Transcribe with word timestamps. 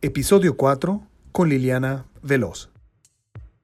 Episodio 0.00 0.56
4 0.56 1.02
con 1.32 1.48
Liliana 1.48 2.06
Veloz. 2.22 2.70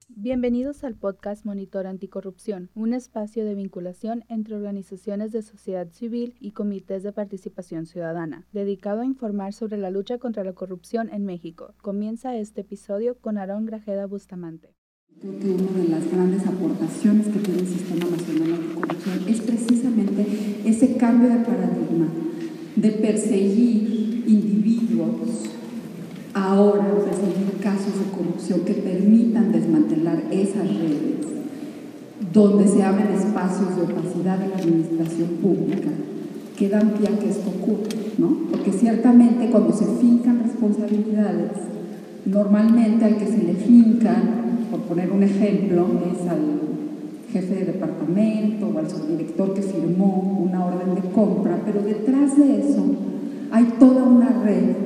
Bienvenidos 0.09 0.83
al 0.83 0.93
podcast 0.95 1.45
Monitor 1.45 1.87
Anticorrupción, 1.87 2.69
un 2.75 2.93
espacio 2.93 3.45
de 3.45 3.55
vinculación 3.55 4.25
entre 4.27 4.55
organizaciones 4.55 5.31
de 5.31 5.41
sociedad 5.41 5.87
civil 5.93 6.35
y 6.41 6.51
comités 6.51 7.03
de 7.03 7.13
participación 7.13 7.85
ciudadana, 7.85 8.45
dedicado 8.51 8.99
a 8.99 9.05
informar 9.05 9.53
sobre 9.53 9.77
la 9.77 9.91
lucha 9.91 10.17
contra 10.17 10.43
la 10.43 10.51
corrupción 10.51 11.07
en 11.13 11.23
México. 11.23 11.73
Comienza 11.81 12.35
este 12.35 12.61
episodio 12.61 13.17
con 13.17 13.37
Aarón 13.37 13.65
Grajeda 13.65 14.05
Bustamante. 14.05 14.75
Creo 15.21 15.39
que 15.39 15.51
una 15.51 15.71
de 15.71 15.87
las 15.87 16.11
grandes 16.11 16.45
aportaciones 16.45 17.29
que 17.29 17.39
tiene 17.39 17.61
el 17.61 17.67
Sistema 17.67 18.11
Nacional 18.11 18.53
Anticorrupción 18.55 19.29
es 19.29 19.39
precisamente 19.39 20.25
ese 20.65 20.97
cambio 20.97 21.29
de 21.29 21.45
paradigma 21.45 22.09
de 22.75 22.91
perseguir 22.91 24.25
individuos 24.27 25.54
ahora 26.35 26.83
perseguir 27.05 27.61
casos 27.61 27.97
de 27.97 28.11
corrupción 28.11 28.59
que 28.65 28.73
permitan 28.73 29.53
desmantelar 29.53 30.21
esas 30.31 30.67
redes, 30.67 31.25
donde 32.33 32.67
se 32.67 32.83
abren 32.83 33.07
espacios 33.13 33.73
de 33.77 33.83
opacidad 33.83 34.43
en 34.43 34.49
la 34.49 34.57
administración 34.57 35.29
pública 35.41 35.89
que 36.57 36.69
dan 36.69 36.89
pie 36.91 37.07
a 37.07 37.19
que 37.19 37.29
esto 37.29 37.49
ocurra, 37.49 37.89
¿no? 38.17 38.37
Porque 38.51 38.73
ciertamente 38.73 39.49
cuando 39.49 39.73
se 39.73 39.85
fincan 39.85 40.43
responsabilidades, 40.43 41.51
normalmente 42.25 43.05
al 43.05 43.17
que 43.17 43.27
se 43.27 43.37
le 43.37 43.53
fincan, 43.53 44.67
por 44.69 44.81
poner 44.81 45.11
un 45.11 45.23
ejemplo, 45.23 45.87
es 46.11 46.29
al 46.29 46.59
jefe 47.31 47.55
de 47.55 47.65
departamento 47.65 48.67
o 48.67 48.77
al 48.77 48.89
subdirector 48.89 49.53
que 49.53 49.61
firmó 49.61 50.45
una 50.45 50.65
orden 50.65 50.95
de 50.95 51.09
compra, 51.11 51.61
pero 51.65 51.81
detrás 51.81 52.37
de 52.37 52.59
eso 52.59 52.83
hay 53.51 53.65
toda 53.79 54.03
una 54.03 54.41
red 54.43 54.85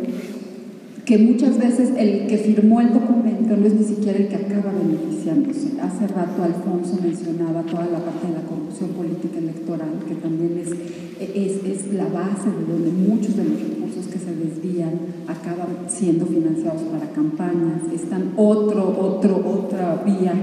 que 1.09 1.17
muchas 1.17 1.57
veces 1.57 1.89
el 1.97 2.27
que 2.27 2.37
firmó 2.37 2.81
el 2.81 2.93
documento 2.93 3.57
no 3.57 3.65
es 3.65 3.73
ni 3.73 3.83
siquiera 3.83 4.19
el 4.19 4.27
que 4.27 4.35
acaba 4.35 4.71
beneficiándose. 4.71 5.81
Hace 5.81 6.05
rato 6.05 6.43
Alfonso 6.43 7.01
mencionaba 7.01 7.63
toda 7.63 7.87
la 7.87 7.97
parte 7.97 8.27
de 8.27 8.33
la 8.33 8.45
corrupción 8.45 8.91
política 8.91 9.39
electoral, 9.39 9.89
que 10.07 10.13
también 10.13 10.61
es, 10.61 10.69
es, 11.33 11.65
es 11.65 11.93
la 11.95 12.05
base 12.09 12.51
de 12.51 12.71
donde 12.71 12.91
muchos 12.91 13.35
de 13.35 13.43
los 13.43 13.59
recursos 13.59 14.05
que 14.05 14.19
se 14.19 14.35
desvían 14.35 14.91
acaban 15.27 15.89
siendo 15.89 16.27
financiados 16.27 16.83
para 16.83 17.09
campañas. 17.09 17.81
Están 17.91 18.33
otro, 18.37 18.95
otro, 18.95 19.37
otra 19.37 20.03
vía 20.05 20.33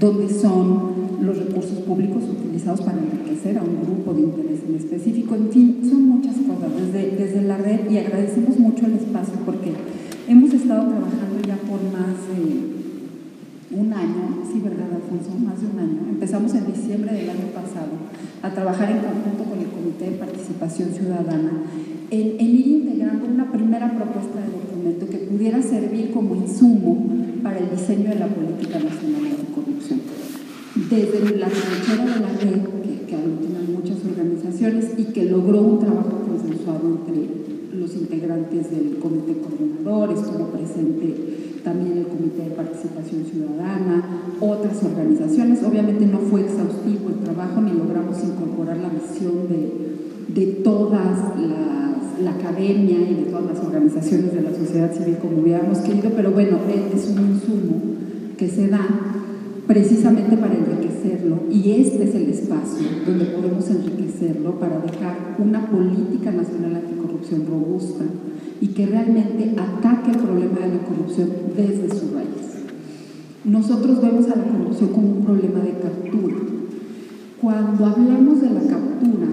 donde 0.00 0.34
son 0.34 0.98
los 1.22 1.38
recursos 1.38 1.78
públicos 1.86 2.24
utilizados 2.24 2.80
para 2.80 2.98
enriquecer 2.98 3.56
a 3.56 3.62
un 3.62 3.82
grupo 3.86 4.12
de 4.14 4.22
interés 4.22 4.58
en 4.68 4.74
específico. 4.74 5.36
En 5.36 5.48
fin, 5.50 5.78
son 5.88 6.08
muchas 6.08 6.34
cosas 6.38 6.72
desde, 6.76 7.14
desde 7.14 7.42
la 7.42 7.56
red 7.56 7.88
y 7.88 7.98
agradecemos 7.98 8.58
mucho 8.58 8.86
el 8.86 8.94
espacio 8.94 9.34
porque 9.46 9.74
Hemos 10.28 10.52
estado 10.52 10.82
trabajando 10.82 11.40
ya 11.40 11.56
por 11.56 11.80
más 11.88 12.20
de 12.28 13.80
un 13.80 13.90
año, 13.94 14.44
sí, 14.44 14.60
¿verdad, 14.60 14.92
Alfonso? 14.92 15.30
Más 15.42 15.58
de 15.58 15.68
un 15.68 15.78
año. 15.78 16.00
Empezamos 16.06 16.52
en 16.52 16.66
diciembre 16.66 17.14
del 17.14 17.30
año 17.30 17.46
pasado 17.54 17.96
a 18.42 18.50
trabajar 18.50 18.90
en 18.90 18.98
conjunto 18.98 19.44
con 19.44 19.58
el 19.58 19.68
Comité 19.68 20.10
de 20.10 20.16
Participación 20.18 20.90
Ciudadana 20.90 21.64
en, 22.10 22.40
ir 22.42 22.66
integrando 22.66 23.24
una 23.24 23.50
primera 23.50 23.88
propuesta 23.96 24.38
de 24.42 24.52
documento 24.52 25.08
que 25.08 25.16
pudiera 25.32 25.62
servir 25.62 26.10
como 26.10 26.36
insumo 26.36 27.06
para 27.42 27.60
el 27.60 27.70
diseño 27.70 28.10
de 28.10 28.16
la 28.16 28.28
política 28.28 28.80
nacional 28.80 29.32
de 29.32 29.54
corrupción. 29.54 30.00
Desde 30.74 31.38
la 31.38 31.48
trinchera 31.48 32.04
de 32.04 32.20
la 32.20 32.28
red, 32.36 32.62
que, 32.84 33.06
que 33.06 33.16
muchas 33.88 34.04
organizaciones 34.04 34.90
y 34.98 35.04
que 35.04 35.24
logró 35.24 35.62
un 35.62 35.78
trabajo 35.78 36.20
consensuado 36.26 36.88
entre 36.88 37.78
los 37.78 37.94
integrantes 37.94 38.70
del 38.70 38.98
comité 38.98 39.38
coordinador, 39.38 40.12
estuvo 40.12 40.46
presente 40.48 41.60
también 41.64 41.98
el 41.98 42.06
comité 42.06 42.44
de 42.44 42.50
participación 42.50 43.24
ciudadana, 43.24 44.36
otras 44.40 44.82
organizaciones. 44.82 45.62
Obviamente 45.62 46.06
no 46.06 46.18
fue 46.18 46.42
exhaustivo 46.42 47.10
el 47.10 47.24
trabajo 47.24 47.60
ni 47.60 47.72
logramos 47.72 48.16
incorporar 48.24 48.78
la 48.78 48.90
visión 48.90 49.48
de, 49.48 50.40
de 50.40 50.52
todas 50.62 51.18
la 52.22 52.32
academia 52.32 52.98
y 52.98 53.14
de 53.14 53.30
todas 53.30 53.54
las 53.54 53.64
organizaciones 53.64 54.34
de 54.34 54.42
la 54.42 54.50
sociedad 54.50 54.92
civil 54.92 55.18
como 55.22 55.40
hubiéramos 55.40 55.78
querido, 55.78 56.10
pero 56.16 56.32
bueno, 56.32 56.58
es 56.68 57.08
un 57.10 57.30
insumo 57.30 57.80
que 58.36 58.48
se 58.48 58.66
da 58.66 58.80
precisamente 59.68 60.36
para 60.36 60.54
y 61.50 61.70
este 61.70 62.04
es 62.04 62.14
el 62.14 62.28
espacio 62.28 62.86
donde 63.06 63.26
podemos 63.26 63.70
enriquecerlo 63.70 64.58
para 64.58 64.80
dejar 64.80 65.36
una 65.38 65.66
política 65.70 66.32
nacional 66.32 66.74
anticorrupción 66.74 67.46
robusta 67.46 68.04
y 68.60 68.68
que 68.68 68.86
realmente 68.86 69.54
ataque 69.56 70.10
el 70.10 70.18
problema 70.18 70.58
de 70.60 70.74
la 70.74 70.82
corrupción 70.82 71.28
desde 71.56 71.88
su 71.88 72.14
raíz. 72.14 72.64
Nosotros 73.44 74.02
vemos 74.02 74.26
a 74.26 74.36
la 74.36 74.44
corrupción 74.44 74.90
como 74.90 75.12
un 75.12 75.24
problema 75.24 75.60
de 75.60 75.78
captura. 75.78 76.36
Cuando 77.40 77.86
hablamos 77.86 78.40
de 78.40 78.50
la 78.50 78.60
captura, 78.60 79.28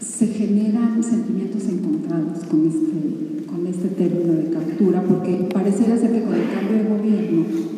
se 0.00 0.26
generan 0.26 1.02
sentimientos 1.02 1.62
encontrados 1.68 2.44
con 2.50 2.66
este, 2.66 3.46
con 3.46 3.66
este 3.68 3.88
término 3.88 4.32
de 4.32 4.50
captura, 4.50 5.02
porque 5.02 5.48
pareciera 5.52 5.96
ser 5.96 6.12
que 6.12 6.24
con 6.24 6.34
el 6.34 6.50
cambio 6.52 6.78
de 6.78 6.88
gobierno 6.88 7.71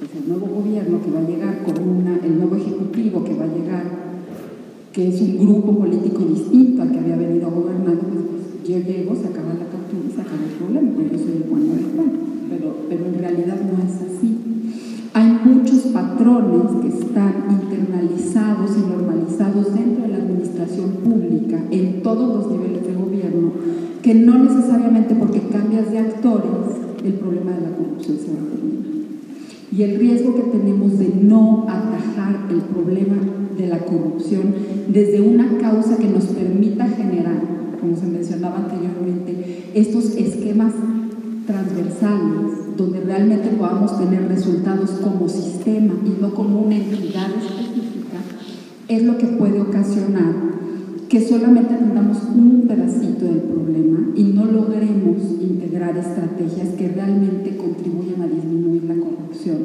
el 0.00 0.28
nuevo 0.28 0.46
gobierno 0.46 1.00
que 1.02 1.10
va 1.10 1.20
a 1.20 1.28
llegar, 1.28 1.62
con 1.62 1.76
una, 1.76 2.16
el 2.24 2.38
nuevo 2.38 2.56
ejecutivo 2.56 3.22
que 3.22 3.36
va 3.36 3.44
a 3.44 3.52
llegar, 3.52 3.84
que 4.92 5.08
es 5.08 5.20
un 5.20 5.38
grupo 5.38 5.76
político 5.76 6.24
distinto 6.24 6.82
al 6.82 6.90
que 6.90 6.98
había 7.00 7.16
venido 7.16 7.50
gobernando, 7.50 8.00
pues, 8.08 8.24
pues 8.24 8.68
yo 8.68 8.78
llego, 8.78 9.14
se 9.14 9.28
acaba 9.28 9.52
la 9.52 9.68
captura 9.68 10.02
y 10.08 10.12
se 10.12 10.20
acaba 10.22 10.40
el 10.40 10.56
problema, 10.56 10.90
porque 10.96 11.16
yo 11.16 11.18
soy 11.22 11.36
el 11.36 11.50
bueno 11.50 11.74
del 11.74 11.84
plan. 11.84 12.12
Pero, 12.48 12.76
pero 12.88 13.06
en 13.06 13.18
realidad 13.18 13.56
no 13.60 13.76
es 13.84 13.94
así. 14.00 14.36
Hay 15.12 15.38
muchos 15.44 15.92
patrones 15.92 16.80
que 16.80 16.88
están 16.88 17.34
internalizados 17.50 18.70
y 18.78 18.80
normalizados 18.80 19.74
dentro 19.74 20.04
de 20.04 20.08
la 20.08 20.16
administración 20.16 20.90
pública, 21.04 21.62
en 21.70 22.02
todos 22.02 22.36
los 22.36 22.50
niveles 22.50 22.86
de 22.86 22.94
gobierno, 22.94 23.52
que 24.02 24.14
no 24.14 24.38
necesariamente 24.38 25.14
porque 25.14 25.40
cambias 25.52 25.92
de 25.92 25.98
actores, 25.98 26.80
el 27.04 27.12
problema 27.14 27.52
de 27.52 27.60
la 27.60 27.76
corrupción 27.76 28.16
se 28.16 28.32
va 28.32 28.40
a 28.40 28.50
terminar 28.50 28.99
y 29.72 29.82
el 29.82 29.98
riesgo 29.98 30.34
que 30.34 30.58
tenemos 30.58 30.98
de 30.98 31.08
no 31.08 31.66
atajar 31.68 32.46
el 32.50 32.60
problema 32.62 33.16
de 33.56 33.66
la 33.68 33.78
corrupción 33.80 34.54
desde 34.88 35.20
una 35.20 35.58
causa 35.58 35.96
que 35.96 36.08
nos 36.08 36.24
permita 36.24 36.88
generar, 36.88 37.40
como 37.80 37.96
se 37.96 38.06
mencionaba 38.06 38.56
anteriormente, 38.56 39.70
estos 39.74 40.16
esquemas 40.16 40.72
transversales 41.46 42.76
donde 42.76 43.00
realmente 43.00 43.48
podamos 43.50 43.98
tener 43.98 44.28
resultados 44.28 44.90
como 45.02 45.28
sistema 45.28 45.94
y 46.04 46.20
no 46.20 46.34
como 46.34 46.62
una 46.62 46.76
entidad 46.76 47.28
específica, 47.30 48.18
es 48.88 49.02
lo 49.04 49.18
que 49.18 49.26
puede 49.26 49.60
ocasionar 49.60 50.59
que 51.10 51.20
solamente 51.20 51.74
tengamos 51.74 52.18
un 52.36 52.66
pedacito 52.68 53.24
del 53.24 53.40
problema 53.40 54.12
y 54.14 54.22
no 54.22 54.44
logremos 54.44 55.16
integrar 55.40 55.96
estrategias 55.96 56.68
que 56.78 56.86
realmente 56.86 57.56
contribuyan 57.56 58.22
a 58.22 58.28
disminuir 58.28 58.84
la 58.84 58.94
corrupción 58.94 59.58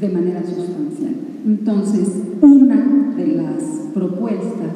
de 0.00 0.08
manera 0.08 0.40
sustancial. 0.40 1.14
Entonces, 1.46 2.08
una 2.40 3.14
de 3.16 3.28
las 3.28 3.62
propuestas 3.94 4.74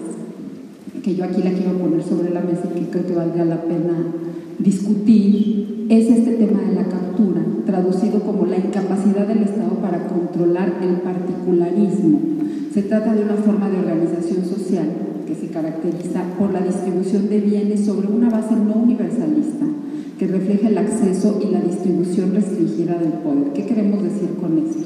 que 1.03 1.17
yo 1.17 1.25
aquí 1.25 1.43
la 1.43 1.51
quiero 1.51 1.77
poner 1.77 2.05
sobre 2.05 2.31
la 2.31 2.43
mesa 2.43 2.69
y 2.73 2.79
que 2.79 2.91
creo 2.91 3.07
que 3.07 3.15
valdría 3.15 3.45
la 3.45 3.63
pena 3.63 3.99
discutir 4.61 5.87
es 5.89 6.11
este 6.11 6.35
tema 6.35 6.61
de 6.61 6.77
la 6.77 6.85
captura, 6.85 7.43
traducido 7.67 8.21
como 8.21 8.47
la 8.47 8.59
incapacidad 8.59 9.27
del 9.27 9.43
Estado 9.43 9.75
para 9.83 10.07
controlar 10.07 10.75
el 10.81 11.01
particularismo. 11.01 12.38
Se 12.79 12.85
trata 12.85 13.13
de 13.13 13.25
una 13.25 13.35
forma 13.35 13.69
de 13.69 13.81
organización 13.81 14.45
social 14.45 14.87
que 15.27 15.35
se 15.35 15.49
caracteriza 15.49 16.23
por 16.39 16.53
la 16.53 16.61
distribución 16.61 17.29
de 17.29 17.41
bienes 17.41 17.85
sobre 17.85 18.07
una 18.07 18.31
base 18.31 18.55
no 18.55 18.77
universalista, 18.77 19.67
que 20.17 20.29
refleja 20.29 20.69
el 20.69 20.79
acceso 20.79 21.41
y 21.43 21.51
la 21.51 21.61
distribución 21.61 22.35
restringida 22.35 22.97
del 22.99 23.15
poder. 23.15 23.53
¿Qué 23.53 23.67
queremos 23.67 24.05
decir 24.05 24.29
con 24.41 24.59
esto? 24.59 24.79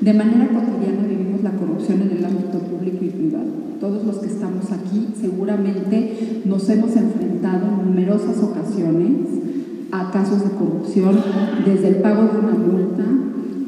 De 0.00 0.14
manera 0.14 0.48
cotidiana 0.48 1.06
vivimos 1.06 1.42
la 1.42 1.50
corrupción 1.50 2.00
en 2.00 2.16
el 2.16 2.24
ámbito 2.24 2.60
público 2.60 3.04
y 3.04 3.08
privado. 3.08 3.50
Todos 3.78 4.06
los 4.06 4.16
que 4.20 4.28
estamos 4.28 4.72
aquí 4.72 5.08
seguramente 5.20 6.40
nos 6.46 6.66
hemos 6.70 6.96
enfrentado 6.96 7.66
en 7.66 7.90
numerosas 7.90 8.42
ocasiones 8.42 9.18
a 9.92 10.10
casos 10.10 10.42
de 10.44 10.50
corrupción, 10.56 11.14
desde 11.66 11.88
el 11.88 11.96
pago 11.96 12.22
de 12.22 12.38
una 12.38 12.54
multa 12.54 13.04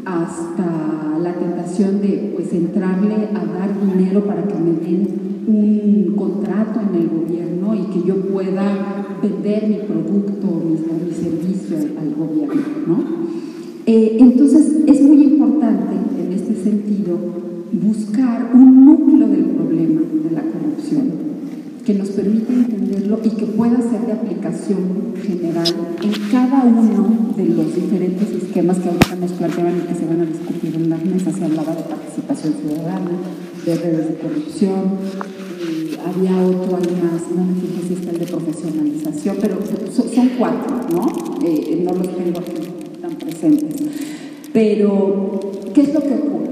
hasta 0.06 1.18
la 1.20 1.34
tentación 1.34 2.00
de 2.00 2.32
pues 2.34 2.52
entrarle 2.52 3.28
a 3.34 3.44
dar 3.44 3.74
dinero 3.84 4.24
para 4.24 4.44
que 4.44 4.54
me 4.54 4.70
den 4.70 5.08
un 5.48 6.14
contrato 6.16 6.80
en 6.80 6.94
el 6.94 7.08
gobierno 7.08 7.74
y 7.74 7.92
que 7.92 8.06
yo 8.06 8.14
pueda 8.32 9.18
vender 9.20 9.68
mi 9.68 9.78
producto 9.78 10.46
o 10.46 10.64
mi, 10.64 10.76
servicio 11.12 11.76
al, 11.98 12.14
gobierno. 12.14 12.62
¿no? 12.86 13.04
Eh, 13.86 14.16
entonces 14.20 14.76
es 14.86 15.02
muy 15.02 15.24
importante 15.24 15.96
en 16.24 16.32
este 16.32 16.54
sentido 16.54 17.18
buscar 17.72 18.52
un 18.54 18.86
núcleo 18.86 19.26
del 19.28 19.44
problema 19.46 20.02
de 20.02 20.30
la 20.30 20.42
corrupción 20.42 21.25
que 21.86 21.94
nos 21.94 22.08
permita 22.08 22.52
entenderlo 22.52 23.20
y 23.22 23.30
que 23.30 23.46
pueda 23.46 23.76
ser 23.80 24.04
de 24.06 24.12
aplicación 24.12 25.14
general 25.22 25.72
en 26.02 26.12
cada 26.32 26.64
uno 26.64 27.32
de 27.36 27.44
los 27.46 27.76
diferentes 27.76 28.28
esquemas 28.42 28.78
que 28.78 28.88
ahorita 28.88 29.14
nos 29.14 29.30
planteaban 29.32 29.76
y 29.76 29.80
que 29.86 29.94
se 29.94 30.04
van 30.04 30.20
a 30.20 30.26
discutir 30.26 30.74
en 30.74 30.90
las 30.90 31.04
mesas. 31.04 31.36
Se 31.36 31.44
hablaba 31.44 31.72
de 31.76 31.82
participación 31.82 32.54
ciudadana, 32.54 33.10
de 33.64 33.74
redes 33.76 34.08
de 34.08 34.14
corrupción, 34.16 34.98
había 36.04 36.36
otro 36.46 36.76
ahí 36.76 36.96
más, 37.02 37.22
no 37.34 37.44
me 37.44 37.54
fijé 37.60 37.86
si 37.86 37.94
está 37.94 38.10
el 38.10 38.18
de 38.18 38.26
profesionalización, 38.26 39.36
pero 39.40 39.58
son, 39.94 40.30
cuatro, 40.38 40.76
¿no? 40.92 41.06
Eh, 41.46 41.82
no 41.84 41.92
los 41.92 42.16
tengo 42.16 42.40
aquí 42.40 42.52
tan 43.00 43.14
presentes. 43.14 43.82
Pero, 44.52 45.40
¿qué 45.72 45.82
es 45.82 45.94
lo 45.94 46.00
que 46.00 46.14
ocurre? 46.14 46.50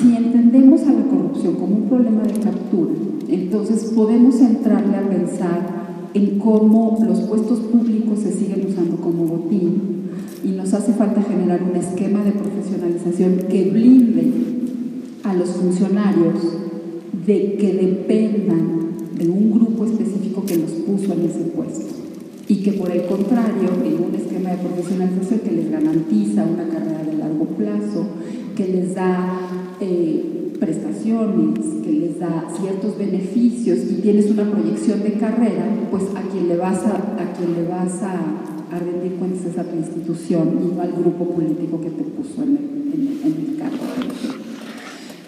Si, 0.00 0.16
entendemos 0.16 0.80
a 0.82 0.92
la 0.92 1.04
corrupción 1.04 1.54
como 1.56 1.76
un 1.76 1.88
problema 1.88 2.22
de 2.22 2.40
captura, 2.40 2.92
entonces 3.34 3.84
podemos 3.94 4.40
entrarle 4.40 4.96
a 4.96 5.08
pensar 5.08 5.82
en 6.14 6.38
cómo 6.38 6.98
los 7.06 7.20
puestos 7.20 7.60
públicos 7.60 8.18
se 8.18 8.32
siguen 8.32 8.66
usando 8.68 8.96
como 8.96 9.24
botín 9.24 10.10
y 10.44 10.48
nos 10.48 10.74
hace 10.74 10.92
falta 10.92 11.22
generar 11.22 11.62
un 11.62 11.76
esquema 11.76 12.22
de 12.24 12.32
profesionalización 12.32 13.48
que 13.48 13.70
blinde 13.70 14.32
a 15.24 15.34
los 15.34 15.50
funcionarios 15.50 16.34
de 17.26 17.56
que 17.56 17.72
dependan 17.72 18.82
de 19.16 19.28
un 19.28 19.52
grupo 19.52 19.84
específico 19.84 20.44
que 20.44 20.56
los 20.56 20.70
puso 20.70 21.12
en 21.12 21.22
ese 21.22 21.40
puesto 21.54 21.86
y 22.48 22.56
que 22.56 22.72
por 22.72 22.90
el 22.90 23.04
contrario, 23.04 23.70
en 23.84 23.94
un 23.94 24.14
esquema 24.14 24.50
de 24.50 24.58
profesionalización 24.58 25.40
que 25.40 25.52
les 25.52 25.70
garantiza 25.70 26.44
una 26.44 26.68
carrera 26.68 27.02
de 27.04 27.16
largo 27.16 27.46
plazo, 27.46 28.04
que 28.56 28.68
les 28.68 28.94
da 28.94 29.38
eh, 29.80 30.41
prestaciones, 30.62 31.58
que 31.82 31.92
les 31.92 32.20
da 32.20 32.44
ciertos 32.56 32.96
beneficios 32.96 33.78
y 33.90 33.94
tienes 34.00 34.30
una 34.30 34.48
proyección 34.48 35.02
de 35.02 35.14
carrera, 35.14 35.66
pues 35.90 36.04
a 36.14 36.22
quien 36.30 36.48
le 36.48 36.56
vas 36.56 36.78
a, 36.86 36.96
a 37.20 37.32
quien 37.36 37.54
le 37.54 37.68
vas 37.68 38.00
a, 38.02 38.14
a 38.14 38.78
rendir 38.78 39.18
cuentas 39.18 39.44
es 39.44 39.58
a 39.58 39.64
tu 39.64 39.76
institución 39.76 40.60
y 40.62 40.76
no 40.76 40.80
al 40.80 40.92
grupo 40.92 41.30
político 41.30 41.80
que 41.80 41.90
te 41.90 42.04
puso 42.04 42.44
en 42.44 42.56
el, 42.56 43.08
en, 43.24 43.56
cargo. 43.58 43.76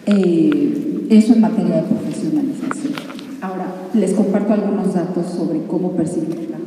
Eh, 0.07 1.07
eso 1.11 1.33
en 1.33 1.41
materia 1.41 1.77
de 1.77 1.83
profesionalización. 1.83 2.93
Ahora, 3.41 3.67
les 3.93 4.13
comparto 4.13 4.53
algunos 4.53 4.95
datos 4.95 5.27
sobre 5.27 5.65
cómo 5.65 5.93
percibir 5.93 6.49
la 6.51 6.59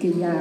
que 0.00 0.12
ya 0.18 0.34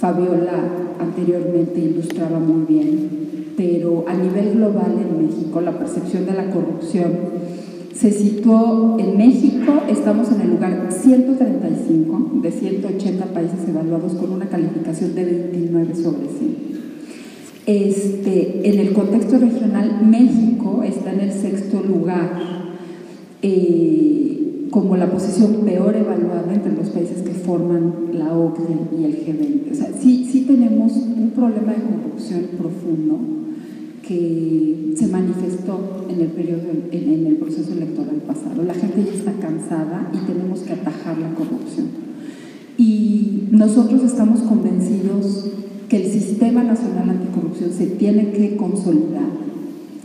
Fabiola 0.00 0.64
anteriormente 0.98 1.78
ilustraba 1.78 2.38
muy 2.38 2.64
bien, 2.64 3.52
pero 3.54 4.06
a 4.08 4.14
nivel 4.14 4.54
global 4.54 4.96
en 4.98 5.26
México 5.26 5.60
la 5.60 5.78
percepción 5.78 6.24
de 6.24 6.32
la 6.32 6.50
corrupción 6.50 7.12
se 7.94 8.10
situó 8.10 8.96
en 8.98 9.18
México, 9.18 9.82
estamos 9.90 10.32
en 10.32 10.40
el 10.40 10.50
lugar 10.52 10.88
135 10.90 12.40
de 12.42 12.50
180 12.50 13.26
países 13.26 13.68
evaluados 13.68 14.14
con 14.14 14.32
una 14.32 14.46
calificación 14.46 15.14
de 15.14 15.24
29 15.26 15.94
sobre 15.94 16.28
100. 16.28 16.56
Este, 17.66 18.70
en 18.70 18.80
el 18.80 18.94
contexto 18.94 19.36
regional, 19.36 20.00
México 20.02 20.82
está 20.82 21.12
en 21.12 21.20
el 21.20 21.32
sexto 21.32 21.82
lugar. 21.82 22.40
Eh, 23.42 23.99
como 24.70 24.96
la 24.96 25.10
posición 25.10 25.64
peor 25.64 25.96
evaluada 25.96 26.52
entre 26.54 26.72
los 26.72 26.90
países 26.90 27.22
que 27.22 27.32
forman 27.32 28.10
la 28.12 28.32
OCDE 28.32 28.98
y 28.98 29.04
el 29.04 29.26
G20. 29.26 29.72
O 29.72 29.74
sea, 29.74 29.90
sí, 30.00 30.28
sí 30.30 30.42
tenemos 30.42 30.92
un 30.92 31.32
problema 31.34 31.72
de 31.72 31.82
corrupción 31.82 32.42
profundo 32.56 33.18
que 34.06 34.94
se 34.96 35.06
manifestó 35.08 36.06
en 36.08 36.20
el, 36.20 36.28
periodo, 36.28 36.62
en, 36.90 37.26
el 37.26 37.36
proceso 37.36 37.72
electoral 37.72 38.16
pasado. 38.26 38.62
La 38.64 38.74
gente 38.74 39.04
ya 39.04 39.12
está 39.12 39.32
cansada 39.34 40.10
y 40.12 40.18
tenemos 40.26 40.60
que 40.60 40.72
atajar 40.72 41.18
la 41.18 41.34
corrupción. 41.34 41.86
Y 42.76 43.48
nosotros 43.50 44.02
estamos 44.04 44.40
convencidos 44.40 45.50
que 45.88 45.96
el 45.96 46.10
Sistema 46.10 46.62
Nacional 46.62 47.10
Anticorrupción 47.10 47.72
se 47.72 47.86
tiene 47.86 48.30
que 48.32 48.56
consolidar 48.56 49.28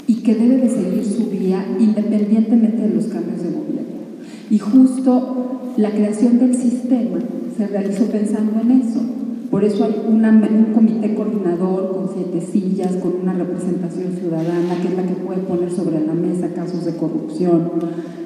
y 0.07 0.15
que 0.15 0.35
debe 0.35 0.57
de 0.57 0.69
seguir 0.69 1.06
su 1.06 1.29
vía 1.29 1.65
independientemente 1.79 2.81
de 2.81 2.95
los 2.95 3.06
cambios 3.06 3.44
de 3.44 3.50
gobierno. 3.51 3.85
Y 4.50 4.59
justo 4.59 5.71
la 5.77 5.92
creación 5.92 6.39
del 6.39 6.56
sistema 6.56 7.19
se 7.57 7.68
realizó 7.68 8.06
pensando 8.06 8.62
en 8.62 8.71
eso. 8.71 9.01
Por 9.50 9.63
eso 9.63 9.86
hay 9.86 9.95
un 10.07 10.74
comité 10.74 11.15
coordinador 11.15 11.94
con 11.94 12.09
siete 12.13 12.45
sillas, 12.45 12.95
con 12.97 13.13
una 13.21 13.33
representación 13.33 14.13
ciudadana, 14.13 14.75
que 14.81 14.89
es 14.89 14.95
la 14.95 15.03
que 15.03 15.13
puede 15.15 15.39
poner 15.42 15.71
sobre 15.71 16.06
la 16.06 16.13
mesa 16.13 16.50
casos 16.53 16.83
de 16.86 16.95
corrupción 16.95 17.71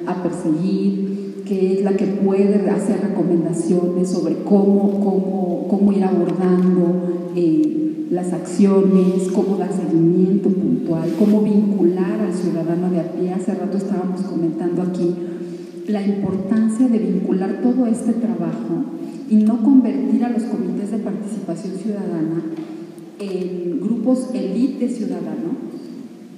a 0.06 0.22
perseguir, 0.22 1.42
que 1.46 1.74
es 1.74 1.84
la 1.84 1.92
que 1.92 2.06
puede 2.06 2.68
hacer 2.68 3.00
recomendaciones 3.02 4.08
sobre 4.08 4.36
cómo, 4.42 5.00
cómo, 5.00 5.66
cómo 5.68 5.92
ir 5.92 6.04
abordando 6.04 7.30
eh, 7.36 8.06
las 8.10 8.32
acciones, 8.32 9.28
cómo 9.32 9.56
dar 9.56 9.70
seguimiento 9.72 10.48
puntual, 10.48 11.10
cómo 11.18 11.42
vincular 11.42 12.20
al 12.20 12.32
ciudadano 12.32 12.90
de 12.90 13.00
a 13.00 13.12
pie. 13.12 13.32
Hace 13.32 13.54
rato 13.54 13.76
estábamos 13.76 14.22
comentando 14.22 14.82
aquí 14.82 15.14
la 15.90 16.02
importancia 16.02 16.88
de 16.88 16.98
vincular 16.98 17.60
todo 17.62 17.86
este 17.86 18.12
trabajo 18.14 18.84
y 19.28 19.36
no 19.36 19.62
convertir 19.62 20.24
a 20.24 20.30
los 20.30 20.44
comités 20.44 20.90
de 20.90 20.98
participación 20.98 21.74
ciudadana 21.76 22.42
en 23.18 23.80
grupos 23.80 24.28
élite 24.34 24.86
de 24.86 24.94
ciudadanos 24.94 25.70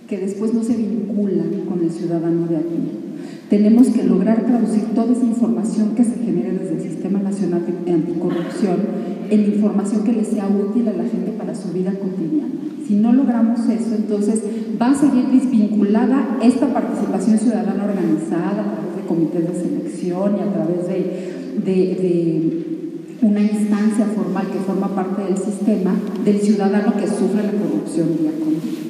que 0.09 0.19
después 0.19 0.53
no 0.53 0.63
se 0.63 0.77
vinculan 0.77 1.65
con 1.69 1.83
el 1.83 1.91
ciudadano 1.91 2.47
de 2.47 2.57
aquí. 2.57 2.77
Tenemos 3.49 3.89
que 3.89 4.05
lograr 4.05 4.45
traducir 4.47 4.85
toda 4.95 5.13
esa 5.13 5.25
información 5.25 5.95
que 5.95 6.05
se 6.05 6.17
genere 6.17 6.53
desde 6.53 6.75
el 6.77 6.83
Sistema 6.83 7.19
Nacional 7.19 7.63
de 7.85 7.93
Anticorrupción 7.93 8.77
en 9.33 9.55
información 9.55 10.05
que 10.05 10.13
le 10.13 10.25
sea 10.25 10.47
útil 10.47 10.87
a 10.89 10.93
la 10.93 11.05
gente 11.05 11.33
para 11.33 11.55
su 11.55 11.73
vida 11.73 11.93
cotidiana. 11.93 12.53
Si 12.87 12.97
no 12.97 13.13
logramos 13.13 13.61
eso, 13.61 13.95
entonces 13.97 14.43
va 14.81 14.91
a 14.91 14.95
seguir 14.95 15.27
desvinculada 15.29 16.39
esta 16.43 16.67
participación 16.73 17.39
ciudadana 17.39 17.85
organizada, 17.85 18.83
comités 19.09 19.49
de 19.49 19.55
selección 19.55 20.37
y 20.39 20.41
a 20.41 20.53
través 20.53 20.87
de, 21.65 22.63
una 23.23 23.41
instancia 23.41 24.05
formal 24.17 24.49
que 24.49 24.59
forma 24.59 24.89
parte 24.97 25.23
del 25.23 25.39
sistema 25.39 25.95
del 26.25 26.41
ciudadano 26.41 26.93
que 26.97 27.07
sufre 27.07 27.45
la 27.45 27.53
corrupción 27.53 28.19
día 28.19 28.33
con 28.33 28.55
día. 28.61 28.81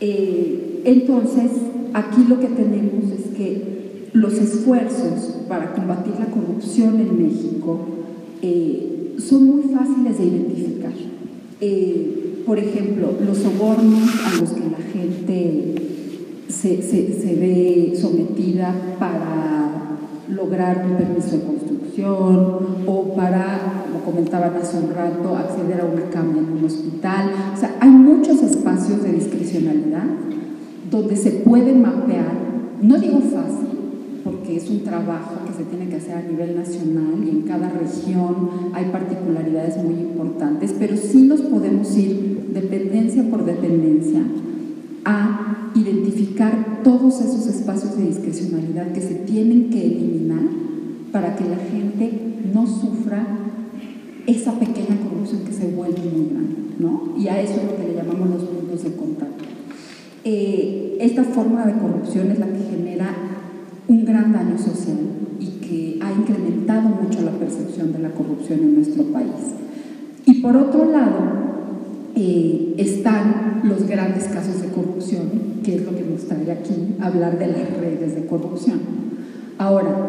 Eh, 0.00 0.82
entonces, 0.84 1.52
aquí 1.94 2.24
lo 2.28 2.38
que 2.40 2.48
tenemos 2.48 3.10
es 3.10 3.34
que 3.34 4.10
los 4.12 4.34
esfuerzos 4.34 5.38
para 5.48 5.72
combatir 5.72 6.12
la 6.18 6.26
corrupción 6.26 7.00
en 7.00 7.24
México 7.24 7.80
eh, 8.42 8.97
son 9.18 9.44
muy 9.46 9.62
fáciles 9.74 10.18
de 10.18 10.24
identificar. 10.24 10.92
Eh, 11.60 12.42
por 12.46 12.58
ejemplo, 12.58 13.12
los 13.26 13.38
sobornos 13.38 14.08
a 14.24 14.40
los 14.40 14.50
que 14.50 14.70
la 14.70 14.78
gente 14.92 15.74
se, 16.48 16.82
se, 16.82 17.34
ve 17.36 17.94
sometida 18.00 18.74
para 18.98 19.98
lograr 20.30 20.86
un 20.88 20.96
permiso 20.96 21.36
de 21.36 21.42
construcción 21.42 22.84
o 22.86 23.14
para, 23.14 23.84
como 23.92 24.04
comentaban 24.04 24.56
hace 24.56 24.78
un 24.78 24.94
rato, 24.94 25.36
acceder 25.36 25.80
a 25.80 25.84
una 25.84 26.08
cama 26.10 26.38
en 26.38 26.58
un 26.58 26.64
hospital. 26.64 27.30
O 27.54 27.56
sea, 27.58 27.76
hay 27.80 27.90
muchos 27.90 28.42
espacios 28.42 29.02
de 29.02 29.12
discrecionalidad 29.12 30.04
donde 30.90 31.16
se 31.16 31.30
puede 31.32 31.74
mapear, 31.74 32.32
no 32.80 32.98
digo 32.98 33.20
fácil, 33.20 33.67
porque 34.48 34.64
es 34.64 34.70
un 34.70 34.80
trabajo 34.82 35.44
que 35.46 35.52
se 35.52 35.64
tiene 35.64 35.90
que 35.90 35.96
hacer 35.96 36.16
a 36.16 36.22
nivel 36.22 36.56
nacional 36.56 37.22
y 37.22 37.28
en 37.28 37.42
cada 37.42 37.68
región 37.68 38.70
hay 38.72 38.86
particularidades 38.86 39.76
muy 39.84 39.94
importantes, 39.94 40.74
pero 40.78 40.96
sí 40.96 41.22
nos 41.22 41.42
podemos 41.42 41.94
ir 41.96 42.48
dependencia 42.54 43.24
por 43.24 43.44
dependencia 43.44 44.22
a 45.04 45.70
identificar 45.74 46.80
todos 46.82 47.20
esos 47.20 47.46
espacios 47.46 47.98
de 47.98 48.06
discrecionalidad 48.06 48.92
que 48.92 49.02
se 49.02 49.16
tienen 49.16 49.68
que 49.68 49.84
eliminar 49.84 50.44
para 51.12 51.36
que 51.36 51.44
la 51.44 51.58
gente 51.58 52.10
no 52.54 52.66
sufra 52.66 53.26
esa 54.26 54.52
pequeña 54.52 54.96
corrupción 55.02 55.42
que 55.44 55.52
se 55.52 55.70
vuelve 55.72 56.00
muy 56.00 56.30
grande, 56.30 56.56
¿no? 56.78 57.14
Y 57.18 57.28
a 57.28 57.40
eso 57.40 57.54
es 57.54 57.64
lo 57.64 57.76
que 57.76 57.88
le 57.88 57.94
llamamos 57.94 58.30
los 58.30 58.44
puntos 58.44 58.82
de 58.82 58.92
contacto. 58.92 59.44
Eh, 60.24 60.96
esta 61.00 61.24
forma 61.24 61.66
de 61.66 61.78
corrupción 61.78 62.30
es 62.30 62.38
la 62.38 62.46
que 62.46 62.60
genera 62.70 63.37
un 63.88 64.04
gran 64.04 64.32
daño 64.32 64.58
social 64.58 64.98
y 65.40 65.46
que 65.66 65.98
ha 66.02 66.12
incrementado 66.12 66.88
mucho 66.90 67.22
la 67.22 67.32
percepción 67.32 67.92
de 67.92 67.98
la 67.98 68.10
corrupción 68.10 68.60
en 68.60 68.74
nuestro 68.76 69.04
país. 69.04 69.54
Y 70.26 70.40
por 70.42 70.56
otro 70.56 70.84
lado, 70.90 71.48
eh, 72.14 72.74
están 72.76 73.62
los 73.64 73.86
grandes 73.86 74.24
casos 74.24 74.60
de 74.60 74.68
corrupción, 74.68 75.60
que 75.64 75.76
es 75.76 75.84
lo 75.84 75.94
que 75.94 76.04
me 76.04 76.12
gustaría 76.12 76.52
aquí 76.52 76.96
hablar 77.00 77.38
de 77.38 77.46
las 77.46 77.76
redes 77.78 78.14
de 78.14 78.26
corrupción. 78.26 78.80
Ahora, 79.56 80.08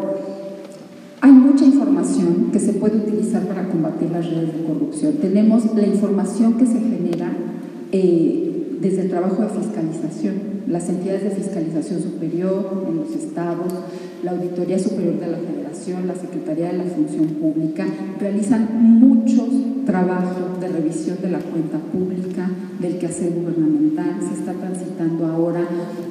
hay 1.22 1.32
mucha 1.32 1.64
información 1.64 2.50
que 2.52 2.60
se 2.60 2.74
puede 2.74 2.98
utilizar 2.98 3.46
para 3.46 3.68
combatir 3.68 4.10
las 4.10 4.28
redes 4.28 4.56
de 4.56 4.64
corrupción. 4.64 5.14
Tenemos 5.20 5.74
la 5.74 5.86
información 5.86 6.54
que 6.54 6.66
se 6.66 6.80
genera 6.80 7.32
eh, 7.92 8.59
desde 8.80 9.02
el 9.02 9.10
trabajo 9.10 9.42
de 9.42 9.48
fiscalización, 9.48 10.34
las 10.66 10.88
entidades 10.88 11.24
de 11.24 11.30
fiscalización 11.30 12.02
superior 12.02 12.86
en 12.88 12.96
los 12.96 13.10
estados, 13.10 13.72
la 14.22 14.32
Auditoría 14.32 14.78
Superior 14.78 15.18
de 15.20 15.26
la 15.26 15.38
Federación, 15.38 16.06
la 16.06 16.14
Secretaría 16.14 16.72
de 16.72 16.78
la 16.78 16.84
Función 16.84 17.26
Pública, 17.26 17.86
realizan 18.18 18.68
muchos 19.00 19.48
trabajos 19.84 20.60
de 20.60 20.68
revisión 20.68 21.18
de 21.20 21.30
la 21.30 21.38
cuenta 21.38 21.78
pública, 21.78 22.50
del 22.80 22.98
quehacer 22.98 23.32
gubernamental. 23.32 24.16
Se 24.20 24.40
está 24.40 24.52
transitando 24.52 25.26
ahora 25.26 25.66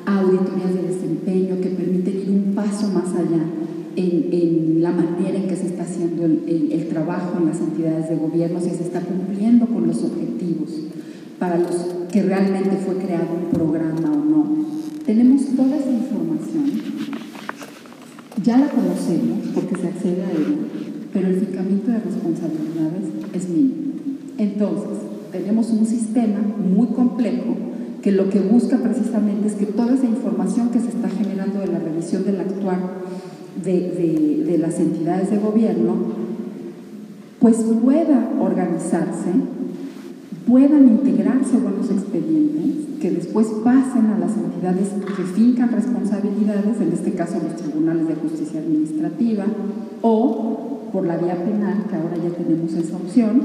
auditorías 0.05 0.73
de 0.73 0.93
desempeño 0.93 1.61
que 1.61 1.69
permiten 1.69 2.15
ir 2.15 2.29
un 2.29 2.53
paso 2.53 2.87
más 2.89 3.09
allá 3.15 3.43
en, 3.95 4.81
la 4.81 4.91
manera 4.91 5.37
en 5.37 5.47
que 5.47 5.55
se 5.55 5.67
está 5.67 5.83
haciendo 5.83 6.25
el, 6.25 6.87
trabajo 6.89 7.37
en 7.39 7.47
las 7.47 7.59
entidades 7.59 8.09
de 8.09 8.15
gobierno, 8.15 8.59
si 8.59 8.69
se 8.69 8.83
está 8.83 9.01
cumpliendo 9.01 9.65
con 9.67 9.87
los 9.87 10.03
objetivos 10.03 10.69
para 11.37 11.57
los 11.57 11.98
que 12.11 12.23
realmente 12.23 12.77
fue 12.85 12.95
creado 12.97 13.27
un 13.43 13.49
programa 13.51 14.11
o 14.11 14.25
no. 14.25 14.45
Tenemos 15.05 15.45
toda 15.55 15.77
esa 15.77 15.91
información 15.91 16.89
ya 18.43 18.57
la 18.57 18.69
conocemos 18.69 19.39
porque 19.53 19.75
se 19.75 19.87
accede 19.87 20.23
a 20.23 20.31
ella, 20.31 20.57
pero 21.11 21.27
el 21.27 21.39
fijamiento 21.39 21.91
de 21.91 21.99
responsabilidades 21.99 23.03
es 23.33 23.49
mínimo. 23.49 23.93
Entonces, 24.37 24.97
tenemos 25.31 25.69
un 25.71 25.85
sistema 25.85 26.39
muy 26.39 26.87
complejo 26.87 27.55
que 28.01 28.11
lo 28.11 28.29
que 28.29 28.39
busca 28.39 28.77
precisamente 28.77 29.47
es 29.47 29.55
que 29.55 29.65
toda 29.65 29.93
esa 29.93 30.05
información 30.05 30.69
que 30.69 30.79
se 30.79 30.87
está 30.87 31.09
generando 31.09 31.59
de 31.59 31.67
la 31.67 31.79
revisión 31.79 32.23
del 32.23 32.39
actuar 32.39 32.79
de, 33.63 34.45
de 34.47 34.57
las 34.57 34.79
entidades 34.79 35.29
de 35.31 35.37
gobierno, 35.37 35.95
pues 37.39 37.57
pueda 37.83 38.29
organizarse, 38.39 39.31
puedan 40.47 40.87
integrarse 40.87 41.57
buenos 41.57 41.89
expedientes 41.89 42.99
que 42.99 43.11
después 43.11 43.47
pasen 43.63 44.07
a 44.07 44.19
las 44.19 44.31
entidades 44.35 44.89
que 45.15 45.23
fincan 45.23 45.71
responsabilidades, 45.71 46.81
en 46.81 46.91
este 46.91 47.13
caso 47.13 47.39
los 47.41 47.55
tribunales 47.55 48.07
de 48.07 48.15
justicia 48.15 48.59
administrativa, 48.59 49.45
o 50.01 50.89
por 50.91 51.05
la 51.05 51.17
vía 51.17 51.43
penal, 51.45 51.85
que 51.89 51.95
ahora 51.95 52.17
ya 52.17 52.35
tenemos 52.35 52.73
esa 52.73 52.97
opción, 52.97 53.41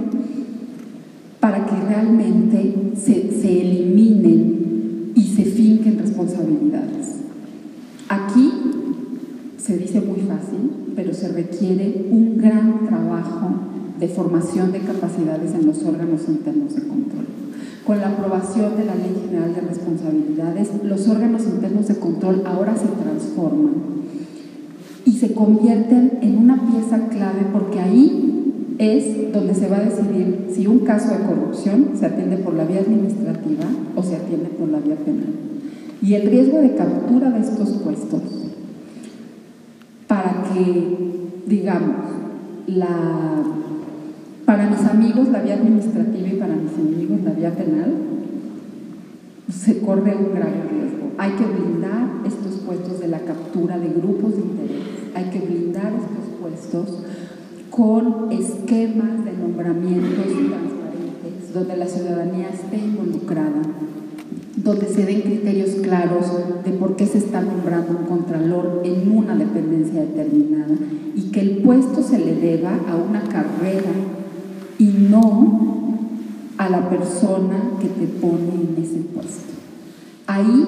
para 1.41 1.67
que 1.67 1.77
realmente 1.89 2.75
se, 2.97 3.31
se 3.41 3.61
eliminen 3.61 5.13
y 5.15 5.23
se 5.23 5.45
finquen 5.45 5.99
responsabilidades. 5.99 7.21
Aquí 8.09 8.51
se 9.59 9.79
dice 9.79 10.01
muy 10.01 10.21
fácil, 10.21 10.71
pero 10.97 11.15
se 11.15 11.29
requiere 11.29 12.07
un 12.11 12.39
gran 12.39 12.87
trabajo 12.87 13.51
de 14.05 14.09
formación 14.09 14.71
de 14.71 14.81
capacidades 14.81 15.55
en 15.55 15.67
los 15.67 15.83
órganos 15.83 16.29
internos 16.29 16.75
de 16.75 16.83
control 16.83 17.25
con 17.87 18.01
la 18.01 18.09
aprobación 18.09 18.77
de 18.77 18.85
la 18.85 18.95
Ley 18.95 19.17
General 19.27 19.55
de 19.55 19.63
Responsabilidades, 19.63 20.71
los 20.85 21.09
órganos 21.09 21.45
internos 21.45 21.89
de 21.89 21.97
control 21.97 22.43
ahora 22.47 22.77
se 22.77 22.87
transforman 22.87 23.75
y 25.07 25.13
se 25.13 25.33
convierten 25.33 26.19
en 26.21 26.37
una 26.37 26.71
pieza 26.71 27.09
clave 27.09 27.47
porque 27.51 27.81
ahí 27.81 28.77
es 28.79 29.33
donde 29.33 29.55
se 29.55 29.69
va 29.69 29.79
a 29.79 29.85
decidir 29.85 30.49
si 30.55 30.67
un 30.67 30.81
caso 30.81 31.11
de 31.11 31.25
corrupción 31.25 31.91
se 31.99 32.05
atiende 32.05 32.37
por 32.39 32.53
la 32.55 32.65
vía 32.65 32.81
administrativa 32.81 33.65
o 33.97 34.03
se 34.03 34.17
atiende 34.17 34.51
por 34.51 34.69
la 34.69 34.81
vía 34.81 34.97
penal. 34.97 35.33
Y 36.03 36.15
el 36.15 36.29
riesgo 36.29 36.59
de 36.59 36.75
captura 36.75 37.31
de 37.31 37.41
estos 37.41 37.71
puestos 37.83 38.23
para 40.07 40.45
que, 40.53 40.97
digamos, 41.47 41.97
la 42.67 43.64
para 44.45 44.69
mis 44.69 44.81
amigos 44.81 45.29
la 45.29 45.41
vía 45.41 45.55
administrativa 45.55 46.29
y 46.29 46.37
para 46.37 46.55
mis 46.55 46.73
enemigos 46.73 47.23
la 47.25 47.31
vía 47.33 47.55
penal, 47.55 47.95
se 49.51 49.81
corre 49.81 50.17
un 50.17 50.35
gran 50.35 50.69
riesgo. 50.71 51.13
Hay 51.19 51.33
que 51.33 51.45
blindar 51.45 52.09
estos 52.27 52.61
puestos 52.67 53.01
de 53.01 53.09
la 53.09 53.21
captura 53.21 53.79
de 53.79 53.89
grupos 53.89 54.37
de 54.37 54.43
interés, 54.43 54.83
hay 55.15 55.25
que 55.31 55.41
blindar 55.41 55.93
estos 55.93 56.41
puestos 56.41 57.05
con 57.71 58.31
esquemas 58.31 59.25
de 59.25 59.33
nombramientos 59.33 60.27
transparentes, 60.27 61.55
donde 61.55 61.77
la 61.77 61.87
ciudadanía 61.87 62.49
esté 62.51 62.79
involucrada, 62.79 63.63
donde 64.57 64.87
se 64.87 65.05
den 65.05 65.23
criterios 65.23 65.71
claros 65.83 66.27
de 66.65 66.73
por 66.73 66.97
qué 66.97 67.07
se 67.07 67.19
está 67.19 67.41
nombrando 67.41 67.99
un 67.99 68.07
contralor 68.07 68.83
en 68.85 69.11
una 69.11 69.37
dependencia 69.37 70.03
determinada 70.03 70.75
y 71.15 71.31
que 71.31 71.41
el 71.41 71.57
puesto 71.59 72.03
se 72.03 72.19
le 72.19 72.37
deba 72.37 72.79
a 72.89 72.97
una 72.97 73.23
carrera 73.23 73.91
y 74.85 75.09
no 75.11 75.99
a 76.59 76.69
la 76.69 76.91
persona 76.91 77.57
que 77.81 77.89
te 77.89 78.07
pone 78.07 78.53
en 78.53 78.83
ese 78.83 79.01
puesto. 79.15 79.55
Ahí, 80.27 80.63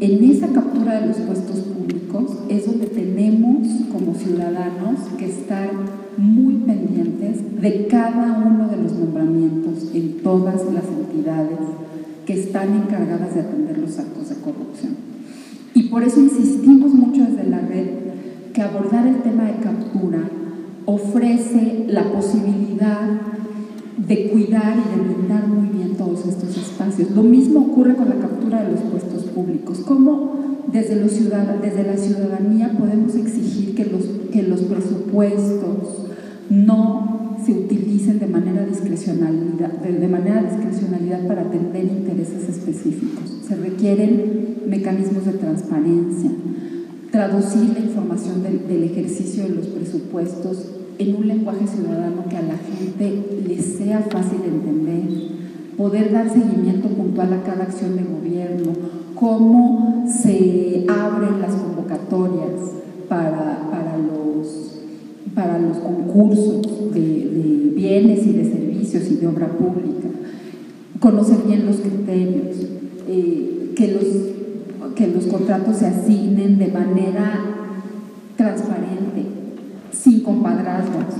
en 0.00 0.24
esa 0.24 0.48
captura 0.48 1.00
de 1.00 1.06
los 1.06 1.18
puestos 1.18 1.60
públicos, 1.60 2.36
es 2.48 2.66
donde 2.66 2.86
tenemos 2.86 3.68
como 3.92 4.14
ciudadanos 4.14 5.00
que 5.16 5.26
estar 5.26 5.70
muy 6.16 6.54
pendientes 6.66 7.60
de 7.60 7.86
cada 7.86 8.44
uno 8.44 8.68
de 8.68 8.76
los 8.76 8.92
nombramientos 8.92 9.90
en 9.94 10.18
todas 10.22 10.60
las 10.72 10.84
entidades 10.86 11.58
que 12.26 12.40
están 12.40 12.74
encargadas 12.74 13.34
de 13.34 13.40
atender 13.40 13.78
los 13.78 13.98
actos 13.98 14.30
de 14.30 14.36
corrupción. 14.36 14.96
Y 15.74 15.84
por 15.84 16.02
eso 16.02 16.20
insistimos 16.20 16.92
mucho 16.92 17.22
desde 17.22 17.48
la 17.48 17.60
red 17.60 17.86
que 18.52 18.62
abordar 18.62 19.06
el 19.06 19.22
tema 19.22 19.44
de 19.44 19.62
captura 19.62 20.20
ofrece 20.86 21.86
la 21.88 22.12
posibilidad 22.12 23.08
de 24.06 24.28
cuidar 24.28 24.76
y 24.76 24.96
de 24.96 25.14
brindar 25.14 25.48
muy 25.48 25.68
bien 25.68 25.96
todos 25.96 26.26
estos 26.26 26.56
espacios. 26.56 27.10
Lo 27.12 27.22
mismo 27.22 27.60
ocurre 27.60 27.96
con 27.96 28.08
la 28.08 28.16
captura 28.16 28.62
de 28.62 28.72
los 28.72 28.80
puestos 28.80 29.24
públicos. 29.24 29.80
¿Cómo 29.86 30.34
desde, 30.70 30.96
la 30.96 31.96
ciudadanía 31.96 32.76
podemos 32.78 33.14
exigir 33.14 33.74
que 33.74 33.84
los, 33.84 34.04
que 34.32 34.42
los 34.42 34.60
presupuestos 34.62 36.08
no 36.50 37.36
se 37.44 37.52
utilicen 37.52 38.18
de 38.18 38.26
manera, 38.26 38.64
discrecionalidad, 38.66 39.70
de, 39.70 40.08
manera 40.08 40.42
discrecionalidad 40.42 41.26
para 41.26 41.42
atender 41.42 41.84
intereses 41.84 42.48
específicos? 42.48 43.24
Se 43.46 43.54
requieren 43.56 44.64
mecanismos 44.68 45.24
de 45.24 45.32
transparencia, 45.32 46.30
traducir 47.10 47.70
la 47.70 47.80
información 47.80 48.42
del 48.42 48.82
ejercicio 48.82 49.44
de 49.44 49.50
los 49.50 49.66
presupuestos 49.68 50.66
en 50.98 51.16
un 51.16 51.28
lenguaje 51.28 51.66
ciudadano 51.66 52.24
que 52.28 52.36
a 52.36 52.42
la 52.42 52.56
gente 52.56 53.42
le 53.46 53.60
sea 53.60 54.00
fácil 54.00 54.40
de 54.42 54.48
entender, 54.48 55.04
poder 55.76 56.12
dar 56.12 56.30
seguimiento 56.30 56.88
puntual 56.88 57.32
a 57.32 57.42
cada 57.42 57.64
acción 57.64 57.96
de 57.96 58.04
gobierno, 58.04 58.72
cómo 59.14 60.04
se 60.08 60.86
abren 60.88 61.40
las 61.40 61.54
convocatorias 61.54 62.72
para, 63.08 63.68
para, 63.70 63.98
los, 63.98 64.80
para 65.34 65.58
los 65.58 65.78
concursos 65.78 66.92
de, 66.92 67.72
bienes 67.74 68.26
y 68.26 68.32
de 68.32 68.50
servicios 68.50 69.10
y 69.10 69.16
de 69.16 69.26
obra 69.26 69.48
pública, 69.48 70.08
conocer 71.00 71.38
bien 71.46 71.66
los 71.66 71.76
criterios, 71.76 72.56
eh, 73.08 73.72
que, 73.76 73.88
los, 73.88 74.94
que 74.94 75.08
los 75.08 75.26
contratos 75.26 75.76
se 75.78 75.86
asignen 75.86 76.58
de 76.58 76.68
manera 76.68 77.54
transparente, 78.36 79.33
sin 79.94 80.22
compadrazgos. 80.22 81.14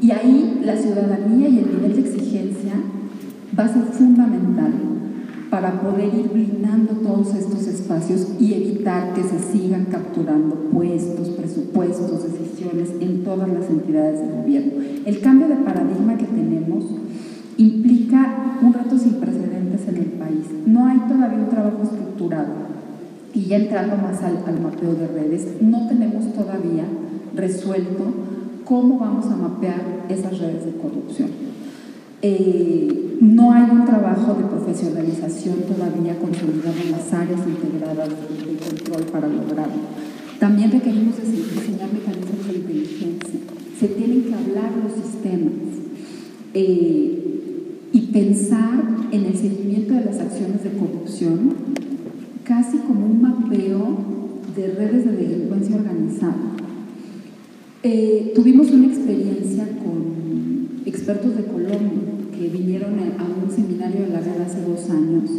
Y 0.00 0.10
ahí 0.10 0.62
la 0.64 0.76
ciudadanía 0.76 1.48
y 1.48 1.58
el 1.58 1.66
nivel 1.66 1.94
de 1.94 2.00
exigencia 2.00 2.72
va 3.58 3.64
a 3.64 3.68
ser 3.68 3.82
fundamental 3.84 4.72
para 5.50 5.82
poder 5.82 6.14
ir 6.14 6.30
blindando 6.32 6.94
todos 6.94 7.34
estos 7.34 7.66
espacios 7.66 8.26
y 8.40 8.54
evitar 8.54 9.12
que 9.12 9.22
se 9.22 9.38
sigan 9.38 9.84
capturando 9.84 10.54
puestos, 10.72 11.28
presupuestos, 11.28 12.22
decisiones 12.22 12.88
en 13.00 13.22
todas 13.22 13.48
las 13.50 13.68
entidades 13.68 14.20
del 14.20 14.32
gobierno. 14.32 14.72
El 15.04 15.20
cambio 15.20 15.48
de 15.48 15.56
paradigma 15.56 16.16
que 16.16 16.24
tenemos 16.24 16.84
implica 17.58 18.58
un 18.62 18.72
reto 18.72 18.98
sin 18.98 19.14
precedentes 19.14 19.86
en 19.88 19.96
el 19.96 20.12
país. 20.12 20.46
No 20.66 20.86
hay 20.86 20.98
todavía 21.00 21.38
un 21.38 21.50
trabajo 21.50 21.82
estructurado. 21.82 22.72
Y 23.34 23.42
ya 23.42 23.56
entrando 23.56 23.96
más 23.96 24.22
al, 24.22 24.38
al 24.46 24.60
mapeo 24.60 24.94
de 24.94 25.06
redes, 25.08 25.48
no 25.60 25.86
tenemos 25.86 26.32
todavía 26.32 26.84
resuelto 27.34 28.04
cómo 28.64 28.98
vamos 28.98 29.26
a 29.26 29.36
mapear 29.36 30.06
esas 30.08 30.38
redes 30.38 30.64
de 30.64 30.72
corrupción. 30.72 31.30
Eh, 32.22 33.18
no 33.20 33.52
hay 33.52 33.68
un 33.70 33.84
trabajo 33.84 34.34
de 34.34 34.44
profesionalización 34.44 35.56
todavía 35.62 36.18
consolidado 36.18 36.76
en 36.84 36.92
las 36.92 37.12
áreas 37.12 37.40
integradas 37.46 38.08
de, 38.08 38.56
control 38.56 39.02
para 39.12 39.28
lograrlo. 39.28 39.82
También 40.38 40.70
requerimos 40.70 41.16
diseñar 41.16 41.92
mecanismos 41.92 42.46
de 42.46 42.54
inteligencia. 42.54 43.40
Se 43.78 43.88
tienen 43.88 44.24
que 44.24 44.34
hablar 44.34 44.70
los 44.82 44.92
sistemas 45.04 45.52
eh, 46.54 47.78
y 47.92 48.00
pensar 48.12 48.84
en 49.10 49.24
el 49.24 49.36
seguimiento 49.36 49.94
de 49.94 50.04
las 50.04 50.18
acciones 50.18 50.62
de 50.64 50.70
corrupción 50.70 51.54
casi 52.44 52.78
como 52.78 53.06
un 53.06 53.22
mapeo 53.22 53.98
de 54.56 54.68
redes 54.68 55.04
de 55.04 55.12
delincuencia 55.12 55.76
organizada 55.76 56.61
eh, 57.82 58.32
tuvimos 58.34 58.70
una 58.70 58.86
experiencia 58.86 59.66
con 59.82 60.82
expertos 60.86 61.36
de 61.36 61.44
Colombia 61.44 62.00
que 62.36 62.48
vinieron 62.48 62.94
a 63.18 63.24
un 63.24 63.50
seminario 63.50 64.02
de 64.02 64.08
la 64.08 64.20
red 64.20 64.40
hace 64.40 64.60
dos 64.62 64.88
años 64.90 65.30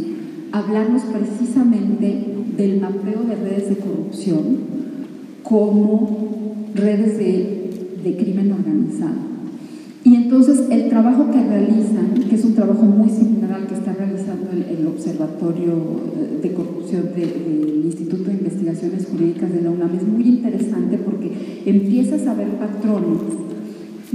a 0.54 0.62
precisamente 1.06 2.26
del 2.56 2.80
mapeo 2.80 3.24
de 3.24 3.36
redes 3.36 3.70
de 3.70 3.78
corrupción 3.78 4.58
como 5.42 6.68
redes 6.76 7.18
de, 7.18 8.16
crimen 8.18 8.52
organizado. 8.52 9.33
Entonces 10.36 10.66
el 10.72 10.90
trabajo 10.90 11.30
que 11.30 11.44
realizan, 11.44 12.16
que 12.28 12.34
es 12.34 12.44
un 12.44 12.56
trabajo 12.56 12.82
muy 12.82 13.08
similar 13.08 13.54
al 13.54 13.68
que 13.68 13.76
está 13.76 13.94
realizando 13.94 14.50
el, 14.50 14.88
Observatorio 14.88 15.76
de 16.42 16.54
Corrupción 16.54 17.10
del 17.16 17.84
Instituto 17.86 18.24
de 18.24 18.34
Investigaciones 18.34 19.08
Jurídicas 19.12 19.54
de 19.54 19.62
la 19.62 19.70
UNAM, 19.70 19.96
es 19.96 20.08
muy 20.08 20.28
interesante 20.28 20.98
porque 20.98 21.62
empiezas 21.68 22.26
a 22.26 22.34
ver 22.34 22.48
patrones 22.58 23.22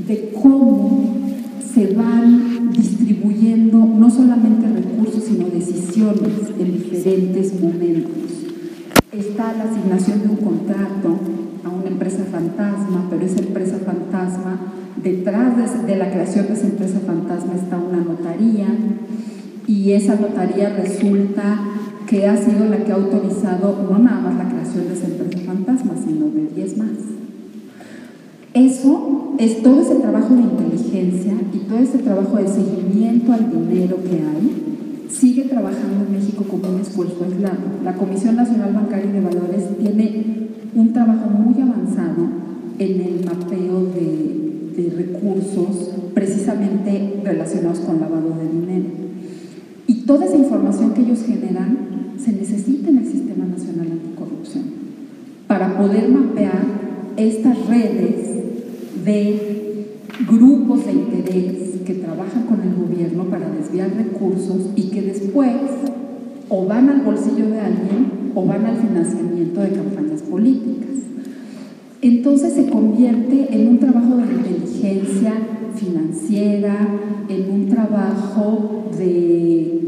de 0.09 0.31
cómo 0.43 1.15
se 1.73 1.95
van 1.95 2.73
distribuyendo 2.73 3.79
no 3.79 4.11
solamente 4.11 4.67
recursos, 4.67 5.23
sino 5.23 5.47
decisiones 5.47 6.51
en 6.59 6.73
diferentes 6.73 7.61
momentos. 7.61 8.33
Está 9.13 9.53
la 9.57 9.71
asignación 9.71 10.23
de 10.23 10.29
un 10.31 10.37
contrato 10.37 11.17
a 11.63 11.69
una 11.69 11.87
empresa 11.87 12.25
fantasma, 12.25 13.07
pero 13.09 13.25
esa 13.25 13.39
empresa 13.39 13.79
fantasma, 13.79 14.78
detrás 15.03 15.87
de, 15.87 15.97
la 15.97 16.11
creación 16.11 16.47
de 16.47 16.55
esa 16.55 16.67
empresa 16.67 17.01
fantasma 17.01 17.55
está 17.55 17.79
una 17.79 17.99
notaría 17.99 18.67
y 19.67 19.93
esa 19.93 20.17
notaría 20.17 20.71
resulta 20.71 21.61
que 22.07 22.27
ha 22.27 22.37
sido 22.37 22.67
la 22.67 22.79
que 22.85 22.93
ha 22.93 22.95
autorizado 22.95 23.87
no 23.91 23.99
nada 23.99 24.21
más 24.21 24.37
la 24.37 24.49
creación 24.49 24.89
de 24.89 24.95
esa 24.95 25.07
empresa 25.07 25.45
fantasma, 25.45 25.93
sino 26.03 26.29
de 26.31 26.49
10 26.55 26.79
más. 26.79 26.89
Eso 28.55 29.35
es 29.39 29.63
todo 29.63 29.83
ese 29.83 29.97
trabajo 29.97 30.35
de 30.35 30.41
inteligencia 30.41 31.35
y 31.53 31.59
todo 31.69 31.79
ese 31.79 31.99
trabajo 31.99 32.37
de 32.39 32.49
seguimiento 32.49 33.33
al 33.33 33.51
dinero 33.51 33.99
que 34.03 34.17
hay, 34.17 35.09
sigue 35.11 35.45
trabajando 35.45 36.07
en 36.07 36.13
México 36.13 36.45
como 36.45 36.75
un 36.75 36.81
esfuerzo 36.81 37.25
aislado. 37.25 37.59
La 37.85 37.95
Comisión 37.95 38.37
Nacional 38.37 38.73
Bancaria 38.73 39.13
de 39.13 39.21
Valores 39.21 39.65
tiene 39.79 40.49
un 40.75 40.93
trabajo 40.93 41.29
muy 41.29 41.61
avanzado 41.61 42.27
en 42.79 43.01
el 43.01 43.25
mapeo 43.25 43.85
de, 43.95 44.48
recursos 44.87 45.91
precisamente 46.15 47.21
relacionados 47.25 47.81
con 47.81 48.01
lavado 48.01 48.37
de 48.39 48.49
dinero. 48.49 48.87
Y 49.87 50.03
toda 50.03 50.27
esa 50.27 50.37
información 50.37 50.95
que 50.95 51.03
ellos 51.03 51.23
generan 51.25 52.15
se 52.19 52.33
necesita 52.33 52.91
en 52.91 52.99
el 52.99 53.07
Sistema 53.07 53.45
Nacional 53.47 53.89
Anticorrupción 53.93 54.65
para 55.47 55.79
poder 55.79 56.09
mapear 56.09 56.63
estas 57.17 57.67
redes 57.67 58.15
de 59.05 59.87
grupos 60.29 60.87
de 60.87 60.93
interés 60.93 61.81
que 61.85 61.95
trabajan 61.95 62.45
con 62.45 62.61
el 62.61 62.75
gobierno 62.75 63.25
para 63.25 63.49
desviar 63.51 63.91
recursos 63.97 64.71
y 64.77 64.91
que 64.91 65.03
después 65.03 65.55
o 66.49 66.67
van 66.67 66.89
al 66.89 67.03
bolsillo 67.03 67.49
de 67.49 67.61
alguien 67.61 68.33
o 68.35 68.45
van 68.45 68.67
al 68.67 68.77
financiamiento 68.77 69.61
de 69.61 69.71
campañas 69.71 70.23
políticas. 70.23 71.08
Entonces 72.01 72.53
se 72.53 72.69
convierte 72.69 73.49
en 73.51 73.69
un 73.69 73.79
trabajo 73.79 74.17
de 74.17 74.35
inteligencia 74.35 75.33
financiera, 75.75 76.89
en 77.29 77.51
un 77.51 77.69
trabajo 77.69 78.85
de, 78.97 79.81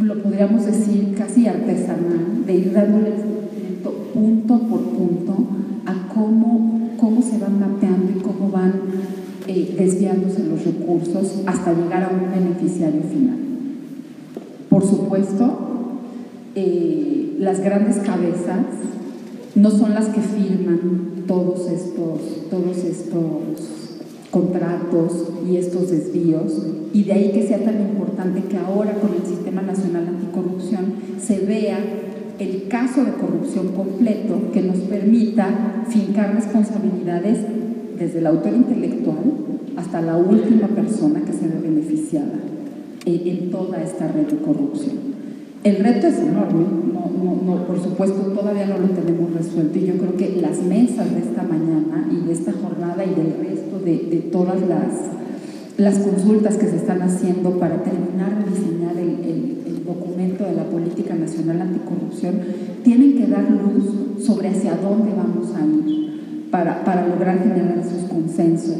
lo 0.00 0.22
podríamos 0.22 0.66
decir, 0.66 1.14
casi 1.16 1.46
artesanal, 1.46 2.44
de 2.46 2.54
ir 2.54 2.72
dándole 2.72 3.12
punto 4.12 4.58
por 4.60 4.80
punto 4.80 5.34
a 5.86 6.08
cómo, 6.14 6.90
cómo 6.98 7.22
se 7.22 7.38
van 7.38 7.60
mapeando 7.60 8.12
y 8.18 8.22
cómo 8.22 8.50
van 8.50 8.72
eh, 9.46 9.74
desviándose 9.78 10.44
los 10.44 10.64
recursos 10.64 11.42
hasta 11.46 11.72
llegar 11.72 12.02
a 12.02 12.08
un 12.08 12.30
beneficiario 12.32 13.02
final. 13.02 13.36
Por 14.68 14.84
supuesto, 14.84 15.58
eh, 16.54 17.36
las 17.38 17.60
grandes 17.60 17.98
cabezas 17.98 18.64
no 19.54 19.70
son 19.70 19.94
las 19.94 20.06
que 20.08 20.20
firman 20.20 21.24
todos 21.26 21.70
estos, 21.70 22.50
todos 22.50 22.76
estos 22.78 23.86
contratos 24.30 25.32
y 25.48 25.56
estos 25.56 25.90
desvíos, 25.90 26.52
y 26.92 27.04
de 27.04 27.12
ahí 27.12 27.30
que 27.32 27.46
sea 27.46 27.64
tan 27.64 27.80
importante 27.80 28.42
que 28.42 28.58
ahora 28.58 28.94
con 28.94 29.14
el 29.14 29.26
Sistema 29.26 29.62
Nacional 29.62 30.08
Anticorrupción 30.08 30.94
se 31.20 31.40
vea 31.40 31.78
el 32.38 32.68
caso 32.68 33.04
de 33.04 33.12
corrupción 33.12 33.68
completo 33.68 34.50
que 34.52 34.62
nos 34.62 34.76
permita 34.78 35.84
fincar 35.88 36.34
responsabilidades 36.34 37.38
desde 37.98 38.18
el 38.18 38.26
autor 38.26 38.52
intelectual 38.52 39.24
hasta 39.76 40.02
la 40.02 40.16
última 40.16 40.68
persona 40.68 41.22
que 41.24 41.32
se 41.32 41.48
ve 41.48 41.60
beneficiada 41.62 42.34
en, 43.06 43.50
toda 43.50 43.82
esta 43.82 44.08
red 44.08 44.26
de 44.26 44.36
corrupción. 44.38 45.15
El 45.66 45.82
reto 45.82 46.06
es 46.06 46.18
enorme, 46.18 46.64
no, 47.44 47.66
por 47.66 47.82
supuesto 47.82 48.20
todavía 48.32 48.66
no 48.66 48.78
lo 48.78 48.88
tenemos 48.90 49.34
resuelto 49.34 49.76
y 49.76 49.86
yo 49.86 49.94
creo 49.94 50.16
que 50.16 50.40
las 50.40 50.62
mesas 50.62 51.12
de 51.12 51.18
esta 51.18 51.42
mañana 51.42 52.08
y 52.08 52.24
de 52.24 52.32
esta 52.32 52.52
jornada 52.52 53.04
y 53.04 53.14
del 53.14 53.34
resto 53.36 53.80
de, 53.80 54.28
todas 54.30 54.60
las, 54.60 54.92
las 55.76 55.98
consultas 55.98 56.56
que 56.56 56.68
se 56.68 56.76
están 56.76 57.02
haciendo 57.02 57.58
para 57.58 57.82
terminar 57.82 58.44
de 58.44 58.50
diseñar 58.50 58.96
el 58.96 59.84
documento 59.84 60.44
de 60.44 60.54
la 60.54 60.64
Política 60.64 61.16
Nacional 61.16 61.60
Anticorrupción, 61.62 62.34
tienen 62.84 63.16
que 63.16 63.26
dar 63.26 63.50
luz 63.50 64.24
sobre 64.24 64.50
hacia 64.50 64.76
dónde 64.76 65.12
vamos 65.16 65.52
a 65.56 65.66
ir 65.66 66.48
para, 66.50 66.84
para 66.84 67.08
lograr 67.08 67.42
generar 67.42 67.78
esos 67.78 68.08
consensos 68.08 68.76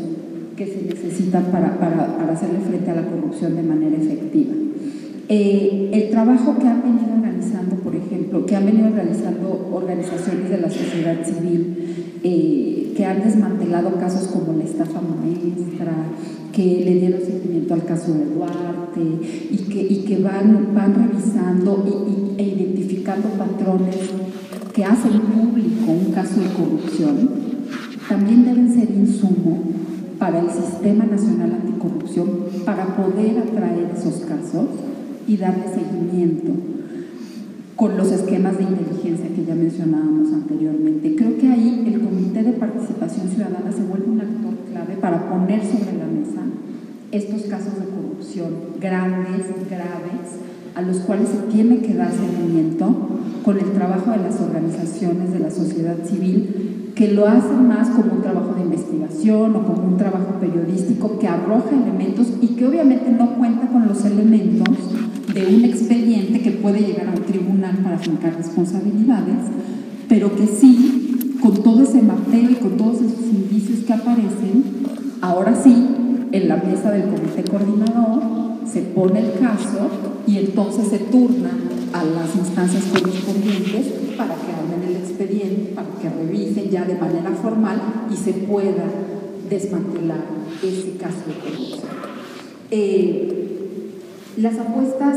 que 0.56 0.66
se 0.66 0.82
necesitan 0.82 1.46
para, 1.46 1.78
para, 1.80 2.32
hacerle 2.32 2.60
frente 2.60 2.90
a 2.90 2.94
la 2.94 3.06
corrupción 3.06 3.56
de 3.56 3.62
manera 3.62 3.96
efectiva. 3.96 4.54
Eh, 5.28 5.90
el 5.92 6.10
trabajo 6.10 6.56
que 6.56 6.68
han 6.68 6.82
venido 6.82 7.20
realizando, 7.20 7.76
por 7.76 7.96
ejemplo, 7.96 8.46
que 8.46 8.54
han 8.54 8.66
venido 8.66 8.90
realizando 8.90 9.70
organizaciones 9.72 10.50
de 10.50 10.58
la 10.58 10.70
sociedad 10.70 11.16
civil, 11.24 12.20
eh, 12.22 12.92
que 12.96 13.04
han 13.04 13.24
desmantelado 13.24 13.96
casos 13.98 14.28
como 14.28 14.56
la 14.56 14.64
estafa 14.64 15.00
maestra, 15.00 15.92
que 16.52 16.82
le 16.84 17.00
dieron 17.00 17.20
seguimiento 17.20 17.74
al 17.74 17.84
caso 17.84 18.14
de 18.14 18.26
Duarte 18.26 19.00
y 19.50 20.04
que, 20.06 20.18
van 20.18 20.94
revisando 20.94 21.84
y, 22.36 22.40
e 22.40 22.46
identificando 22.46 23.28
patrones 23.30 23.96
que 24.72 24.84
hacen 24.84 25.20
público 25.20 25.90
un 25.90 26.12
caso 26.12 26.40
de 26.40 26.48
corrupción, 26.50 27.30
también 28.08 28.44
deben 28.44 28.72
ser 28.72 28.90
insumo 28.90 29.62
para 30.18 30.40
el 30.40 30.50
Sistema 30.50 31.04
Nacional 31.04 31.52
Anticorrupción 31.60 32.28
para 32.64 32.96
poder 32.96 33.38
atraer 33.38 33.90
esos 33.96 34.24
casos 34.24 34.66
y 35.26 35.36
darle 35.36 35.64
seguimiento 35.68 36.52
con 37.76 37.96
los 37.96 38.10
esquemas 38.10 38.56
de 38.56 38.64
inteligencia 38.64 39.28
que 39.28 39.44
ya 39.44 39.54
mencionábamos 39.54 40.32
anteriormente. 40.32 41.14
Creo 41.14 41.36
que 41.38 41.48
ahí 41.48 41.84
el 41.86 42.00
Comité 42.00 42.42
de 42.42 42.52
Participación 42.52 43.28
Ciudadana 43.28 43.70
se 43.70 43.82
vuelve 43.84 44.06
un 44.06 44.20
actor 44.20 44.54
clave 44.70 44.96
para 44.96 45.28
poner 45.28 45.62
sobre 45.62 45.98
la 45.98 46.06
mesa 46.06 46.40
estos 47.12 47.42
casos 47.42 47.74
de 47.78 47.86
corrupción 47.86 48.76
grandes, 48.80 49.46
graves, 49.70 50.40
a 50.74 50.82
los 50.82 50.98
cuales 50.98 51.28
se 51.28 51.52
tiene 51.52 51.78
que 51.78 51.94
dar 51.94 52.10
seguimiento 52.12 52.94
con 53.44 53.58
el 53.58 53.72
trabajo 53.72 54.10
de 54.10 54.18
las 54.18 54.40
organizaciones 54.40 55.32
de 55.32 55.38
la 55.38 55.50
sociedad 55.50 55.96
civil 56.04 56.92
que 56.94 57.12
lo 57.12 57.26
hacen 57.26 57.68
más 57.68 57.90
como 57.90 58.14
un 58.14 58.22
trabajo 58.22 58.54
de 58.54 58.62
investigación 58.62 59.54
o 59.54 59.66
como 59.66 59.86
un 59.86 59.98
trabajo 59.98 60.40
periodístico 60.40 61.18
que 61.18 61.28
arroja 61.28 61.70
elementos 61.70 62.28
y 62.40 62.48
que 62.48 62.66
obviamente 62.66 63.10
no 63.10 63.36
cuenta 63.36 63.68
con 63.68 63.86
los 63.86 64.02
elementos 64.04 64.68
de 65.36 65.54
un 65.54 65.64
expediente 65.66 66.40
que 66.40 66.50
puede 66.52 66.80
llegar 66.80 67.08
a 67.08 67.10
un 67.10 67.22
tribunal 67.22 67.76
para 67.84 67.98
fincar 67.98 68.34
responsabilidades, 68.36 69.44
pero 70.08 70.34
que 70.34 70.46
sí, 70.46 71.36
con 71.42 71.62
todo 71.62 71.82
ese 71.82 72.00
mapeo 72.00 72.50
y 72.50 72.54
con 72.54 72.78
todos 72.78 73.02
esos 73.02 73.20
indicios 73.20 73.80
que 73.80 73.92
aparecen, 73.92 74.64
ahora 75.20 75.54
sí, 75.54 75.74
en 76.32 76.48
la 76.48 76.56
mesa 76.56 76.90
del 76.90 77.10
comité 77.10 77.44
coordinador 77.50 78.22
se 78.66 78.80
pone 78.80 79.20
el 79.20 79.38
caso 79.38 79.90
y 80.26 80.38
entonces 80.38 80.88
se 80.88 80.98
turna 80.98 81.50
a 81.92 82.02
las 82.02 82.34
instancias 82.34 82.84
correspondientes 82.84 83.86
para 84.16 84.34
que 84.34 84.52
abran 84.52 84.82
el 84.88 84.96
expediente, 84.96 85.72
para 85.74 85.88
que 86.00 86.08
revisen 86.08 86.70
ya 86.70 86.84
de 86.84 86.96
manera 86.96 87.30
formal 87.42 87.80
y 88.10 88.16
se 88.16 88.32
pueda 88.32 88.84
desmantelar 89.50 90.24
ese 90.62 90.96
caso 90.96 91.18
de 91.26 91.34
corrupción. 91.34 91.82
Eh, 92.70 93.55
las 94.36 94.58
apuestas 94.58 95.16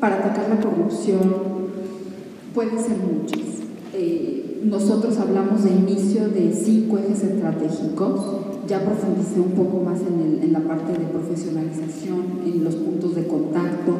para 0.00 0.16
atacar 0.16 0.48
la 0.48 0.60
corrupción 0.60 1.68
pueden 2.54 2.78
ser 2.78 2.96
muchas. 2.98 3.40
Eh, 3.94 4.60
nosotros 4.64 5.18
hablamos 5.18 5.64
de 5.64 5.70
inicio 5.70 6.28
de 6.28 6.52
cinco 6.52 6.98
ejes 6.98 7.22
estratégicos, 7.24 8.20
ya 8.66 8.84
profundicé 8.84 9.40
un 9.40 9.52
poco 9.52 9.80
más 9.80 10.00
en, 10.00 10.52
la 10.52 10.60
parte 10.60 10.92
de 10.92 11.06
profesionalización, 11.06 12.40
en 12.44 12.64
los 12.64 12.74
puntos 12.76 13.14
de 13.14 13.26
contacto. 13.26 13.92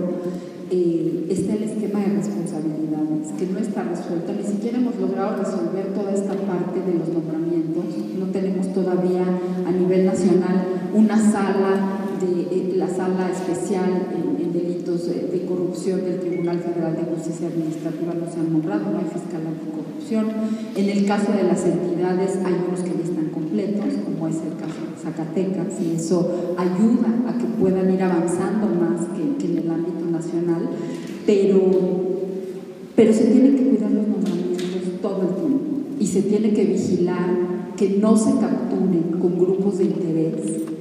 Eh, 0.71 1.27
está 1.31 1.55
el 1.55 1.63
esquema 1.65 2.01
de 2.01 2.17
responsabilidades, 2.17 3.33
que 3.39 3.47
no 3.47 3.59
está 3.59 3.85
resuelto, 3.85 4.33
ni 4.33 4.45
siquiera 4.45 4.79
hemos 4.79 4.97
logrado 4.97 5.37
resolver 5.37 5.95
toda 5.95 6.13
esta 6.13 6.35
parte 6.35 6.81
de 6.81 6.99
los 6.99 7.09
nombramientos, 7.09 7.85
no 8.19 8.27
tenemos 8.27 8.73
todavía 8.75 9.25
a 9.67 9.71
nivel 9.71 10.05
nacional 10.05 10.67
una 10.95 11.17
sala 11.17 11.99
de 12.21 12.68
la 12.89 12.95
sala 12.95 13.31
especial 13.31 14.09
en, 14.15 14.53
delitos 14.53 15.09
de, 15.09 15.45
corrupción 15.47 16.05
del 16.05 16.21
Tribunal 16.21 16.59
Federal 16.61 16.97
de 16.97 17.15
Justicia 17.15 17.49
Administrativa 17.49 18.15
no 18.15 18.31
se 18.31 18.41
han 18.41 18.53
nombrado, 18.53 18.91
no 18.91 18.99
hay 18.99 19.05
fiscal 19.05 19.43
anticorrupción. 19.47 20.27
En 20.75 20.89
el 20.89 21.07
caso 21.07 21.33
de 21.33 21.45
las 21.45 21.65
entidades 21.65 22.39
hay 22.45 22.55
unos 22.67 22.81
que 22.81 22.97
ya 22.97 23.05
están 23.05 23.29
completos, 23.31 23.85
como 24.05 24.29
es 24.29 24.37
el 24.37 24.57
caso 24.57 24.81
de 24.89 24.97
Zacatecas, 25.03 25.81
y 25.81 25.97
eso 25.97 26.55
ayuda 26.57 27.09
a 27.29 27.39
que 27.39 27.45
puedan 27.61 27.93
ir 27.93 28.03
avanzando 28.03 28.67
más 28.69 29.07
que, 29.17 29.37
que 29.37 29.53
en 29.53 29.59
el 29.59 29.71
ámbito 29.71 30.05
nacional, 30.11 30.69
pero, 31.27 31.61
pero 32.97 33.13
se 33.13 33.25
tienen 33.25 33.57
que 33.57 33.69
cuidar 33.69 33.91
los 33.91 34.09
nombramientos 34.09 34.63
todo 35.03 35.23
el 35.23 35.35
tiempo 35.35 35.65
y 36.01 36.07
se 36.07 36.23
tiene 36.23 36.53
que 36.53 36.65
vigilar 36.65 37.75
que 37.77 37.91
no 37.91 38.17
se 38.17 38.33
capturen 38.39 39.19
con 39.21 39.39
grupos 39.39 39.79
de 39.79 39.85
interés 39.85 40.78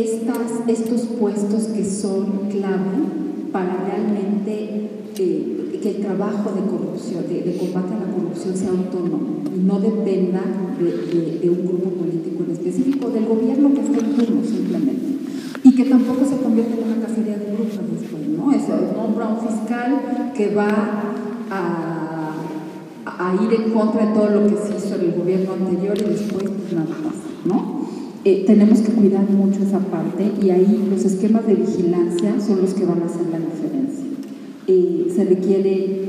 estos 0.00 1.02
puestos 1.18 1.64
que 1.64 1.84
son 1.84 2.48
clave 2.50 3.22
para 3.52 3.84
realmente 3.84 4.90
eh, 5.18 5.78
que 5.82 5.90
el 5.90 5.96
trabajo 5.96 6.52
de 6.52 6.62
corrupción, 6.62 7.24
de, 7.28 7.56
combate 7.56 7.94
a 7.94 8.06
la 8.06 8.14
corrupción 8.14 8.56
sea 8.56 8.70
autónomo 8.70 9.42
y 9.54 9.58
no 9.58 9.80
dependa 9.80 10.40
de, 10.78 11.50
un 11.50 11.66
grupo 11.66 11.90
político 11.90 12.44
en 12.44 12.52
específico, 12.52 13.10
del 13.10 13.26
gobierno 13.26 13.74
que 13.74 13.80
esté 13.80 13.98
en 13.98 14.16
turno 14.16 14.44
simplemente. 14.44 15.02
Y 15.64 15.74
que 15.74 15.84
tampoco 15.84 16.24
se 16.24 16.36
convierta 16.38 16.74
en 16.74 16.84
una 16.84 17.06
cacería 17.06 17.36
de 17.36 17.46
grupos 17.46 18.00
después, 18.00 18.28
¿no? 18.28 18.52
Es 18.52 18.68
nombra 18.96 19.28
un 19.28 19.48
fiscal 19.48 20.32
que 20.34 20.54
va 20.54 20.68
a, 21.50 22.28
ir 23.42 23.52
en 23.52 23.70
contra 23.72 24.06
de 24.06 24.14
todo 24.14 24.28
lo 24.30 24.46
que 24.46 24.56
se 24.56 24.76
hizo 24.76 24.94
en 24.96 25.00
el 25.02 25.12
gobierno 25.12 25.52
anterior 25.54 25.96
y 25.98 26.04
después 26.04 26.44
nada 26.72 26.96
pasa, 27.02 27.28
¿no? 27.44 27.82
Eh, 28.24 28.44
tenemos 28.46 28.78
que 28.80 28.92
cuidar 28.92 29.28
mucho 29.28 29.64
esa 29.64 29.80
parte 29.80 30.30
y 30.40 30.50
ahí 30.50 30.86
los 30.88 31.04
esquemas 31.04 31.44
de 31.44 31.56
vigilancia 31.56 32.40
son 32.40 32.60
los 32.60 32.72
que 32.72 32.84
van 32.84 33.02
a 33.02 33.06
hacer 33.06 33.26
la 33.32 33.40
diferencia. 33.40 34.04
Eh, 34.68 35.12
se 35.12 35.24
requiere 35.24 36.02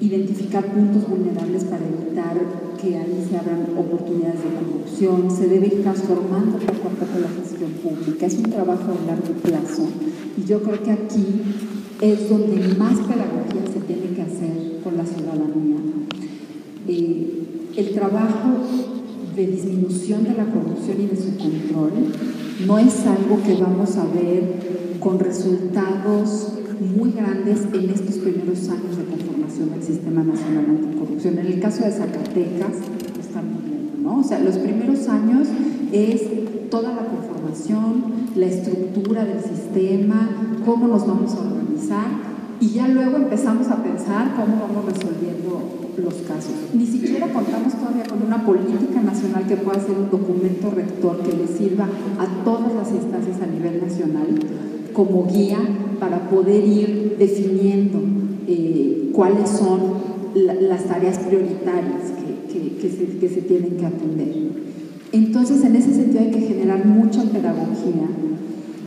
identificar 0.00 0.64
puntos 0.64 1.06
vulnerables 1.06 1.64
para 1.64 1.84
evitar 1.84 2.36
que 2.80 2.96
ahí 2.96 3.26
se 3.28 3.36
abran 3.36 3.66
oportunidades 3.76 4.40
de 4.44 4.50
corrupción, 4.54 5.30
se 5.30 5.48
debe 5.48 5.66
ir 5.66 5.82
transformando 5.82 6.56
poco 6.58 6.88
a 6.88 7.04
poco 7.04 7.18
la 7.20 7.28
gestión 7.42 7.72
pública, 7.72 8.24
es 8.24 8.38
un 8.38 8.50
trabajo 8.50 8.92
de 8.92 9.06
largo 9.06 9.34
plazo 9.42 9.88
y 10.38 10.44
yo 10.48 10.62
creo 10.62 10.82
que 10.82 10.92
aquí 10.92 11.26
es 12.00 12.30
donde 12.30 12.56
más 12.78 12.96
pedagogía 13.00 13.62
se 13.70 13.80
tiene 13.80 14.14
que 14.14 14.22
hacer 14.22 14.80
con 14.82 14.96
la 14.96 15.04
ciudadanía. 15.04 15.76
Eh, 16.86 17.42
el 17.76 17.90
trabajo 17.92 18.97
de 19.38 19.46
disminución 19.46 20.24
de 20.24 20.30
la 20.34 20.46
corrupción 20.46 21.00
y 21.00 21.06
de 21.06 21.16
su 21.16 21.36
control 21.36 21.92
no 22.66 22.76
es 22.76 23.06
algo 23.06 23.40
que 23.44 23.54
vamos 23.54 23.96
a 23.96 24.04
ver 24.06 24.98
con 24.98 25.20
resultados 25.20 26.54
muy 26.80 27.12
grandes 27.12 27.60
en 27.72 27.90
estos 27.90 28.16
primeros 28.16 28.68
años 28.68 28.96
de 28.96 29.04
conformación 29.04 29.70
del 29.70 29.82
Sistema 29.84 30.24
Nacional 30.24 30.64
Anticorrupción. 30.68 31.38
En 31.38 31.46
el 31.46 31.60
caso 31.60 31.84
de 31.84 31.92
Zacatecas, 31.92 32.78
estamos 33.20 33.62
viendo, 33.62 34.10
¿no? 34.10 34.18
O 34.18 34.24
sea, 34.24 34.40
los 34.40 34.56
primeros 34.56 35.08
años 35.08 35.46
es 35.92 36.22
toda 36.68 36.94
la 36.94 37.06
conformación, 37.06 38.04
la 38.34 38.46
estructura 38.46 39.24
del 39.24 39.40
sistema, 39.40 40.30
cómo 40.66 40.88
nos 40.88 41.06
vamos 41.06 41.32
a 41.34 41.40
organizar 41.42 42.08
y 42.60 42.70
ya 42.70 42.88
luego 42.88 43.16
empezamos 43.16 43.68
a 43.68 43.84
pensar 43.84 44.34
cómo 44.34 44.60
vamos 44.60 44.84
resolviendo 44.84 45.78
los 46.02 46.14
casos. 46.26 46.54
Ni 46.74 46.86
siquiera 46.86 47.32
contamos 47.32 47.74
todavía 47.74 48.04
con 48.04 48.22
una 48.22 48.44
política 48.44 48.87
nacional 49.18 49.46
que 49.46 49.56
pueda 49.56 49.80
ser 49.80 49.96
un 49.96 50.10
documento 50.10 50.70
rector 50.70 51.18
que 51.22 51.36
le 51.36 51.48
sirva 51.48 51.88
a 52.18 52.44
todas 52.44 52.72
las 52.74 52.92
instancias 52.92 53.40
a 53.42 53.46
nivel 53.46 53.80
nacional 53.80 54.26
como 54.92 55.26
guía 55.26 55.58
para 55.98 56.30
poder 56.30 56.64
ir 56.64 57.16
definiendo 57.18 57.98
eh, 58.46 59.10
cuáles 59.12 59.50
son 59.50 60.08
las 60.34 60.84
tareas 60.84 61.18
prioritarias 61.18 62.12
que, 62.52 62.90
se, 62.90 63.18
que 63.18 63.28
se 63.28 63.42
tienen 63.42 63.76
que 63.76 63.86
atender. 63.86 64.28
Entonces, 65.10 65.64
en 65.64 65.74
ese 65.74 65.94
sentido 65.94 66.20
hay 66.20 66.30
que 66.30 66.40
generar 66.40 66.84
mucha 66.86 67.22
pedagogía 67.24 68.06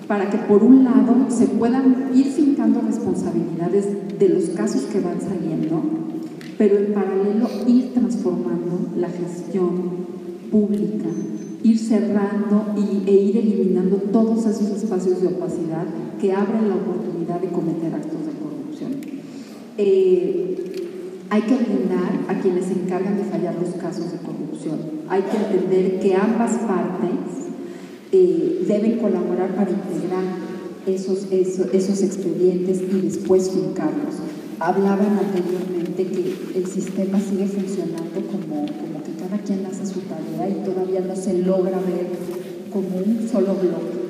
para 0.07 0.29
que 0.29 0.37
por 0.37 0.63
un 0.63 0.85
lado 0.85 1.25
se 1.29 1.47
puedan 1.47 2.11
ir 2.15 2.27
fincando 2.27 2.81
responsabilidades 2.81 3.87
de 4.17 4.29
los 4.29 4.49
casos 4.51 4.83
que 4.83 5.01
van 5.01 5.19
saliendo 5.19 5.81
pero 6.61 6.77
en 6.77 6.93
paralelo 6.93 7.49
ir 7.65 7.91
transformando 7.91 8.91
la 8.95 9.09
gestión 9.09 10.10
pública, 10.51 11.07
ir 11.63 11.79
cerrando 11.79 12.75
y, 12.77 13.09
e 13.09 13.13
ir 13.13 13.37
eliminando 13.37 13.95
todos 14.11 14.45
esos 14.45 14.69
espacios 14.83 15.21
de 15.21 15.27
opacidad 15.29 15.85
que 16.19 16.33
abren 16.33 16.69
la 16.69 16.75
oportunidad 16.75 17.39
de 17.39 17.47
cometer 17.47 17.93
actos 17.95 18.25
de 18.25 18.33
corrupción. 18.33 18.91
Eh, 19.77 20.57
hay 21.29 21.41
que 21.43 21.55
blindar 21.55 22.25
a 22.27 22.41
quienes 22.41 22.65
se 22.65 22.73
encargan 22.73 23.17
de 23.17 23.23
fallar 23.23 23.55
los 23.55 23.73
casos 23.75 24.11
de 24.11 24.17
corrupción. 24.17 24.79
Hay 25.07 25.21
que 25.21 25.37
entender 25.37 25.99
que 26.01 26.13
ambas 26.13 26.51
partes 26.57 27.49
eh, 28.11 28.65
deben 28.67 28.99
colaborar 28.99 29.55
para 29.55 29.71
integrar 29.71 30.23
esos, 30.85 31.31
esos, 31.31 31.73
esos 31.73 32.01
expedientes 32.03 32.81
y 32.81 33.01
después 33.01 33.49
fincarlos 33.51 34.15
hablaban 34.61 35.17
anteriormente 35.17 36.05
que 36.05 36.57
el 36.59 36.67
sistema 36.67 37.19
sigue 37.19 37.47
funcionando 37.47 38.21
como, 38.27 38.65
como 38.67 39.03
que 39.03 39.13
cada 39.19 39.39
quien 39.39 39.65
hace 39.65 39.87
su 39.87 40.01
tarea 40.01 40.49
y 40.49 40.63
todavía 40.63 41.01
no 41.01 41.15
se 41.15 41.39
logra 41.39 41.79
ver 41.79 42.09
como 42.71 42.97
un 42.97 43.27
solo 43.29 43.55
bloque. 43.55 44.01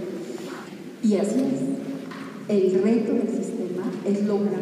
Y 1.03 1.15
así 1.15 1.39
es. 1.39 2.53
El 2.53 2.83
reto 2.83 3.13
del 3.13 3.29
sistema 3.29 3.83
es 4.05 4.25
lograr 4.25 4.59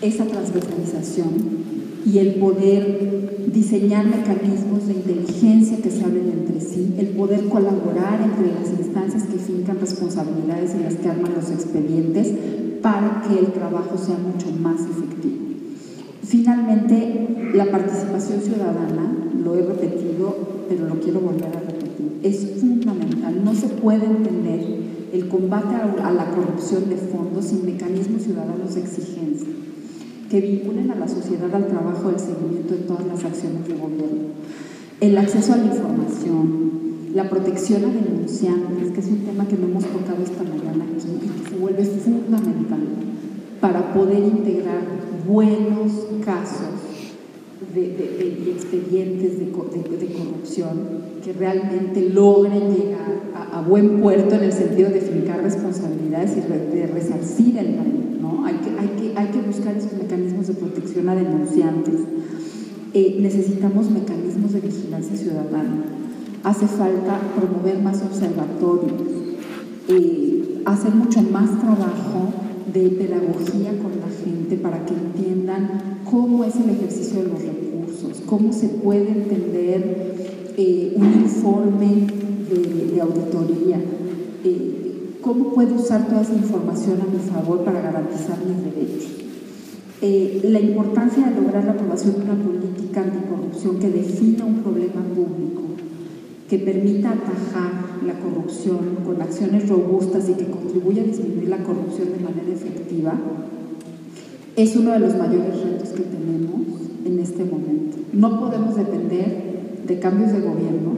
esa 0.00 0.24
transversalización 0.24 1.61
y 2.04 2.18
el 2.18 2.34
poder 2.34 3.50
diseñar 3.52 4.06
mecanismos 4.06 4.86
de 4.86 4.94
inteligencia 4.94 5.78
que 5.78 5.90
se 5.90 6.04
hablen 6.04 6.30
entre 6.30 6.60
sí, 6.60 6.94
el 6.98 7.08
poder 7.08 7.48
colaborar 7.48 8.20
entre 8.22 8.52
las 8.52 8.70
instancias 8.70 9.24
que 9.24 9.38
fincan 9.38 9.78
responsabilidades 9.78 10.74
y 10.74 10.82
las 10.82 10.94
que 10.94 11.08
arman 11.08 11.34
los 11.34 11.50
expedientes 11.50 12.32
para 12.82 13.22
que 13.22 13.38
el 13.38 13.52
trabajo 13.52 13.96
sea 13.96 14.16
mucho 14.18 14.50
más 14.60 14.80
efectivo. 14.80 15.42
Finalmente, 16.22 17.52
la 17.54 17.70
participación 17.70 18.40
ciudadana, 18.40 19.16
lo 19.44 19.54
he 19.56 19.62
repetido, 19.62 20.64
pero 20.68 20.88
lo 20.88 20.98
quiero 21.00 21.20
volver 21.20 21.56
a 21.56 21.60
repetir, 21.60 22.20
es 22.22 22.60
fundamental. 22.60 23.44
No 23.44 23.54
se 23.54 23.68
puede 23.68 24.06
entender 24.06 24.82
el 25.12 25.28
combate 25.28 25.74
a 25.74 26.10
la 26.10 26.30
corrupción 26.30 26.88
de 26.88 26.96
fondo 26.96 27.42
sin 27.42 27.66
mecanismos 27.66 28.22
ciudadanos 28.22 28.74
de 28.74 28.80
exigencia 28.80 29.48
que 30.32 30.40
vinculen 30.40 30.90
a 30.90 30.94
la 30.94 31.06
sociedad 31.06 31.54
al 31.54 31.66
trabajo 31.66 32.08
del 32.08 32.18
seguimiento 32.18 32.72
de 32.72 32.80
todas 32.80 33.04
las 33.06 33.22
acciones 33.22 33.68
de 33.68 33.74
gobierno. 33.74 34.32
El 34.98 35.18
acceso 35.18 35.52
a 35.52 35.58
la 35.58 35.66
información, 35.66 36.70
la 37.14 37.28
protección 37.28 37.84
a 37.84 37.88
denunciantes, 37.88 38.92
que 38.94 39.00
es 39.00 39.08
un 39.08 39.26
tema 39.26 39.46
que 39.46 39.58
no 39.58 39.66
hemos 39.66 39.84
tocado 39.84 40.22
esta 40.22 40.42
mañana 40.42 40.86
y 40.88 41.42
que 41.42 41.50
se 41.50 41.56
vuelve 41.56 41.84
fundamental 41.84 42.80
para 43.60 43.92
poder 43.92 44.20
integrar 44.20 44.80
buenos 45.28 45.92
casos 46.24 46.80
de, 47.74 48.52
expedientes 48.52 49.38
de, 49.38 49.52
corrupción 49.52 50.78
que 51.22 51.34
realmente 51.34 52.08
logren 52.08 52.74
llegar 52.74 53.20
a, 53.52 53.60
buen 53.60 54.00
puerto 54.00 54.36
en 54.36 54.44
el 54.44 54.52
sentido 54.52 54.88
de 54.88 55.02
fincar 55.02 55.42
responsabilidades 55.42 56.38
y 56.38 56.74
de 56.74 56.86
resarcir 56.86 57.58
el 57.58 57.76
daño. 57.76 58.11
Hay, 58.44 58.54
que, 58.54 58.70
hay, 58.78 58.88
que, 58.88 59.18
hay 59.18 59.26
que 59.28 59.40
buscar 59.40 59.76
esos 59.76 59.94
mecanismos 59.94 60.46
de 60.46 60.54
protección 60.54 61.08
a 61.08 61.16
denunciantes. 61.16 62.00
Eh, 62.94 63.18
necesitamos 63.20 63.90
mecanismos 63.90 64.52
de 64.52 64.60
vigilancia 64.60 65.16
ciudadana. 65.16 65.84
Hace 66.44 66.66
falta 66.66 67.20
promover 67.36 67.80
más 67.82 68.00
observatorios, 68.02 69.02
eh, 69.88 70.62
hacer 70.64 70.94
mucho 70.94 71.20
más 71.22 71.58
trabajo 71.58 72.32
de 72.72 72.90
pedagogía 72.90 73.72
con 73.80 73.92
la 73.98 74.08
gente 74.24 74.56
para 74.56 74.84
que 74.86 74.94
entiendan 74.94 76.00
cómo 76.08 76.44
es 76.44 76.54
el 76.56 76.70
ejercicio 76.70 77.22
de 77.22 77.28
los 77.28 77.42
recursos, 77.42 78.22
cómo 78.26 78.52
se 78.52 78.68
puede 78.68 79.08
entender 79.08 80.52
eh, 80.56 80.94
un 80.96 81.22
informe 81.22 82.06
de, 82.48 83.00
auditoría, 83.00 83.80
cómo 85.22 85.54
puedo 85.54 85.76
usar 85.76 86.06
toda 86.08 86.20
esa 86.20 86.34
información 86.34 86.98
a 87.00 87.04
mi 87.04 87.18
favor 87.18 87.64
para 87.64 87.80
garantizar 87.80 88.38
mis 88.44 88.62
derechos. 88.64 89.08
la 90.52 90.60
importancia 90.60 91.28
de 91.28 91.40
lograr 91.40 91.64
la 91.64 91.72
aprobación 91.72 92.16
de 92.16 92.22
una 92.22 92.34
política 92.34 93.02
anticorrupción 93.02 93.78
que 93.78 93.88
defina 93.88 94.44
un 94.44 94.56
problema 94.56 95.00
público 95.14 95.62
que 96.48 96.58
permita 96.58 97.12
atajar 97.12 98.02
la 98.04 98.14
corrupción 98.14 98.98
con 99.06 99.22
acciones 99.22 99.68
robustas 99.68 100.28
y 100.28 100.34
que 100.34 100.46
contribuya 100.46 101.02
a 101.02 101.06
disminuir 101.06 101.48
la 101.48 101.62
corrupción 101.62 102.08
de 102.12 102.22
manera 102.22 102.52
efectiva, 102.52 103.14
es 104.56 104.76
uno 104.76 104.90
de 104.90 104.98
los 104.98 105.16
mayores 105.16 105.62
retos 105.62 105.88
que 105.90 106.02
tenemos 106.02 106.60
en 107.06 107.18
este 107.20 107.44
momento. 107.44 107.96
No 108.12 108.38
podemos 108.38 108.76
depender 108.76 109.82
de 109.86 109.98
cambios 109.98 110.32
de 110.32 110.40
gobierno. 110.40 110.92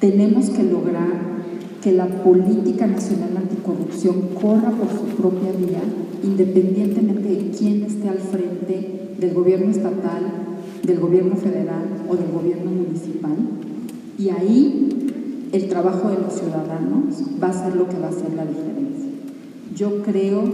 Tenemos 0.00 0.48
que 0.48 0.62
lograr 0.62 1.31
que 1.82 1.92
la 1.92 2.06
política 2.06 2.86
nacional 2.86 3.36
anticorrupción 3.36 4.28
corra 4.40 4.70
por 4.70 4.88
su 4.88 5.16
propia 5.16 5.50
vía, 5.52 5.82
independientemente 6.22 7.28
de 7.28 7.50
quién 7.50 7.82
esté 7.82 8.08
al 8.08 8.18
frente 8.18 9.16
del 9.18 9.34
gobierno 9.34 9.70
estatal, 9.70 10.22
del 10.84 11.00
gobierno 11.00 11.36
federal 11.36 11.84
o 12.08 12.14
del 12.14 12.30
gobierno 12.30 12.70
municipal. 12.70 13.36
Y 14.16 14.28
ahí 14.28 14.88
el 15.52 15.68
trabajo 15.68 16.08
de 16.08 16.18
los 16.18 16.34
ciudadanos 16.34 17.22
va 17.42 17.48
a 17.48 17.52
ser 17.52 17.74
lo 17.74 17.88
que 17.88 17.98
va 17.98 18.06
a 18.06 18.10
hacer 18.10 18.32
la 18.34 18.46
diferencia. 18.46 19.10
Yo 19.74 20.02
creo 20.02 20.44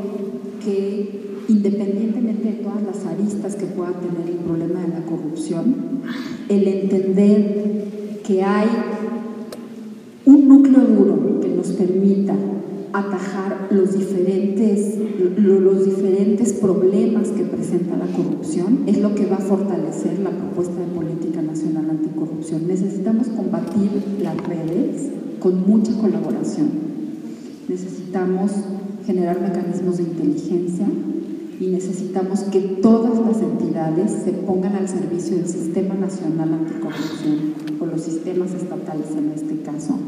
que 0.65 1.45
independientemente 1.49 2.49
de 2.49 2.55
todas 2.55 2.83
las 2.83 3.07
aristas 3.07 3.55
que 3.55 3.67
pueda 3.67 3.93
tener 3.93 4.29
el 4.29 4.37
problema 4.37 4.81
de 4.81 4.89
la 4.89 5.01
corrupción, 5.07 5.75
el 6.49 6.69
entender 6.69 7.85
que 8.27 8.43
hay 8.43 8.69
un 10.27 10.47
núcleo 10.47 10.85
duro 10.85 11.18
nos 11.59 11.69
permita 11.73 12.35
atajar 12.93 13.69
los 13.71 13.93
diferentes, 13.93 14.95
los 15.37 15.85
diferentes 15.85 16.53
problemas 16.55 17.29
que 17.29 17.43
presenta 17.43 17.97
la 17.97 18.07
corrupción 18.07 18.85
es 18.87 18.99
lo 18.99 19.15
que 19.15 19.27
va 19.27 19.37
a 19.37 19.41
fortalecer 19.41 20.21
la 20.21 20.31
propuesta 20.31 20.81
de 20.81 20.87
política 20.87 21.43
nacional 21.43 21.91
anticorrupción. 21.91 22.67
Necesitamos 22.67 23.29
combatir 23.29 23.91
las 24.23 24.37
redes 24.47 25.11
con 25.41 25.69
mucha 25.69 25.93
colaboración. 26.01 26.69
Necesitamos 27.69 28.53
generar 29.05 29.41
mecanismos 29.41 29.99
de 29.99 30.05
inteligencia 30.05 30.87
y 31.61 31.67
necesitamos 31.67 32.41
que 32.45 32.61
todas 32.61 33.19
las 33.27 33.43
entidades 33.43 34.13
se 34.25 34.33
pongan 34.33 34.77
al 34.77 34.89
servicio 34.89 35.37
del 35.37 35.49
Sistema 35.49 35.95
Nacional 35.95 36.55
Anticorrupción 36.55 37.55
o 37.81 37.87
los 37.87 38.01
sistemas 38.01 38.55
estatales 38.55 39.11
en 39.17 39.33
este 39.35 39.61
caso, 39.63 39.99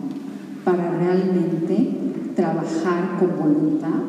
para 0.64 0.98
realmente 0.98 1.90
trabajar 2.34 3.18
con 3.18 3.38
voluntad 3.38 4.00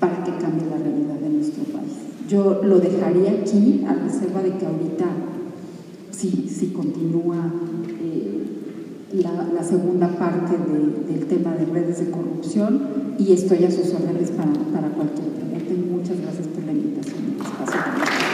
para 0.00 0.24
que 0.24 0.32
cambie 0.32 0.66
la 0.68 0.78
realidad 0.78 1.14
de 1.14 1.28
nuestro 1.28 1.64
país. 1.64 1.92
Yo 2.28 2.62
lo 2.64 2.80
dejaría 2.80 3.32
aquí 3.32 3.84
a 3.86 3.94
reserva 3.94 4.42
de 4.42 4.56
que 4.56 4.66
ahorita, 4.66 5.06
si, 6.10 6.48
si 6.48 6.68
continúa 6.68 7.52
eh, 8.00 8.32
la, 9.12 9.62
segunda 9.62 10.08
parte 10.08 10.54
del 11.08 11.26
tema 11.26 11.52
de 11.52 11.66
redes 11.66 12.00
de 12.00 12.10
corrupción, 12.10 12.80
y 13.18 13.32
estoy 13.32 13.64
a 13.64 13.70
sus 13.70 13.94
órdenes 13.94 14.30
para, 14.30 14.52
para 14.72 14.88
cualquier 14.94 15.28
pregunta. 15.28 15.92
Muchas 16.02 16.20
gracias 16.20 16.48
por 16.48 16.64
la 16.64 16.72
invitación. 16.72 18.31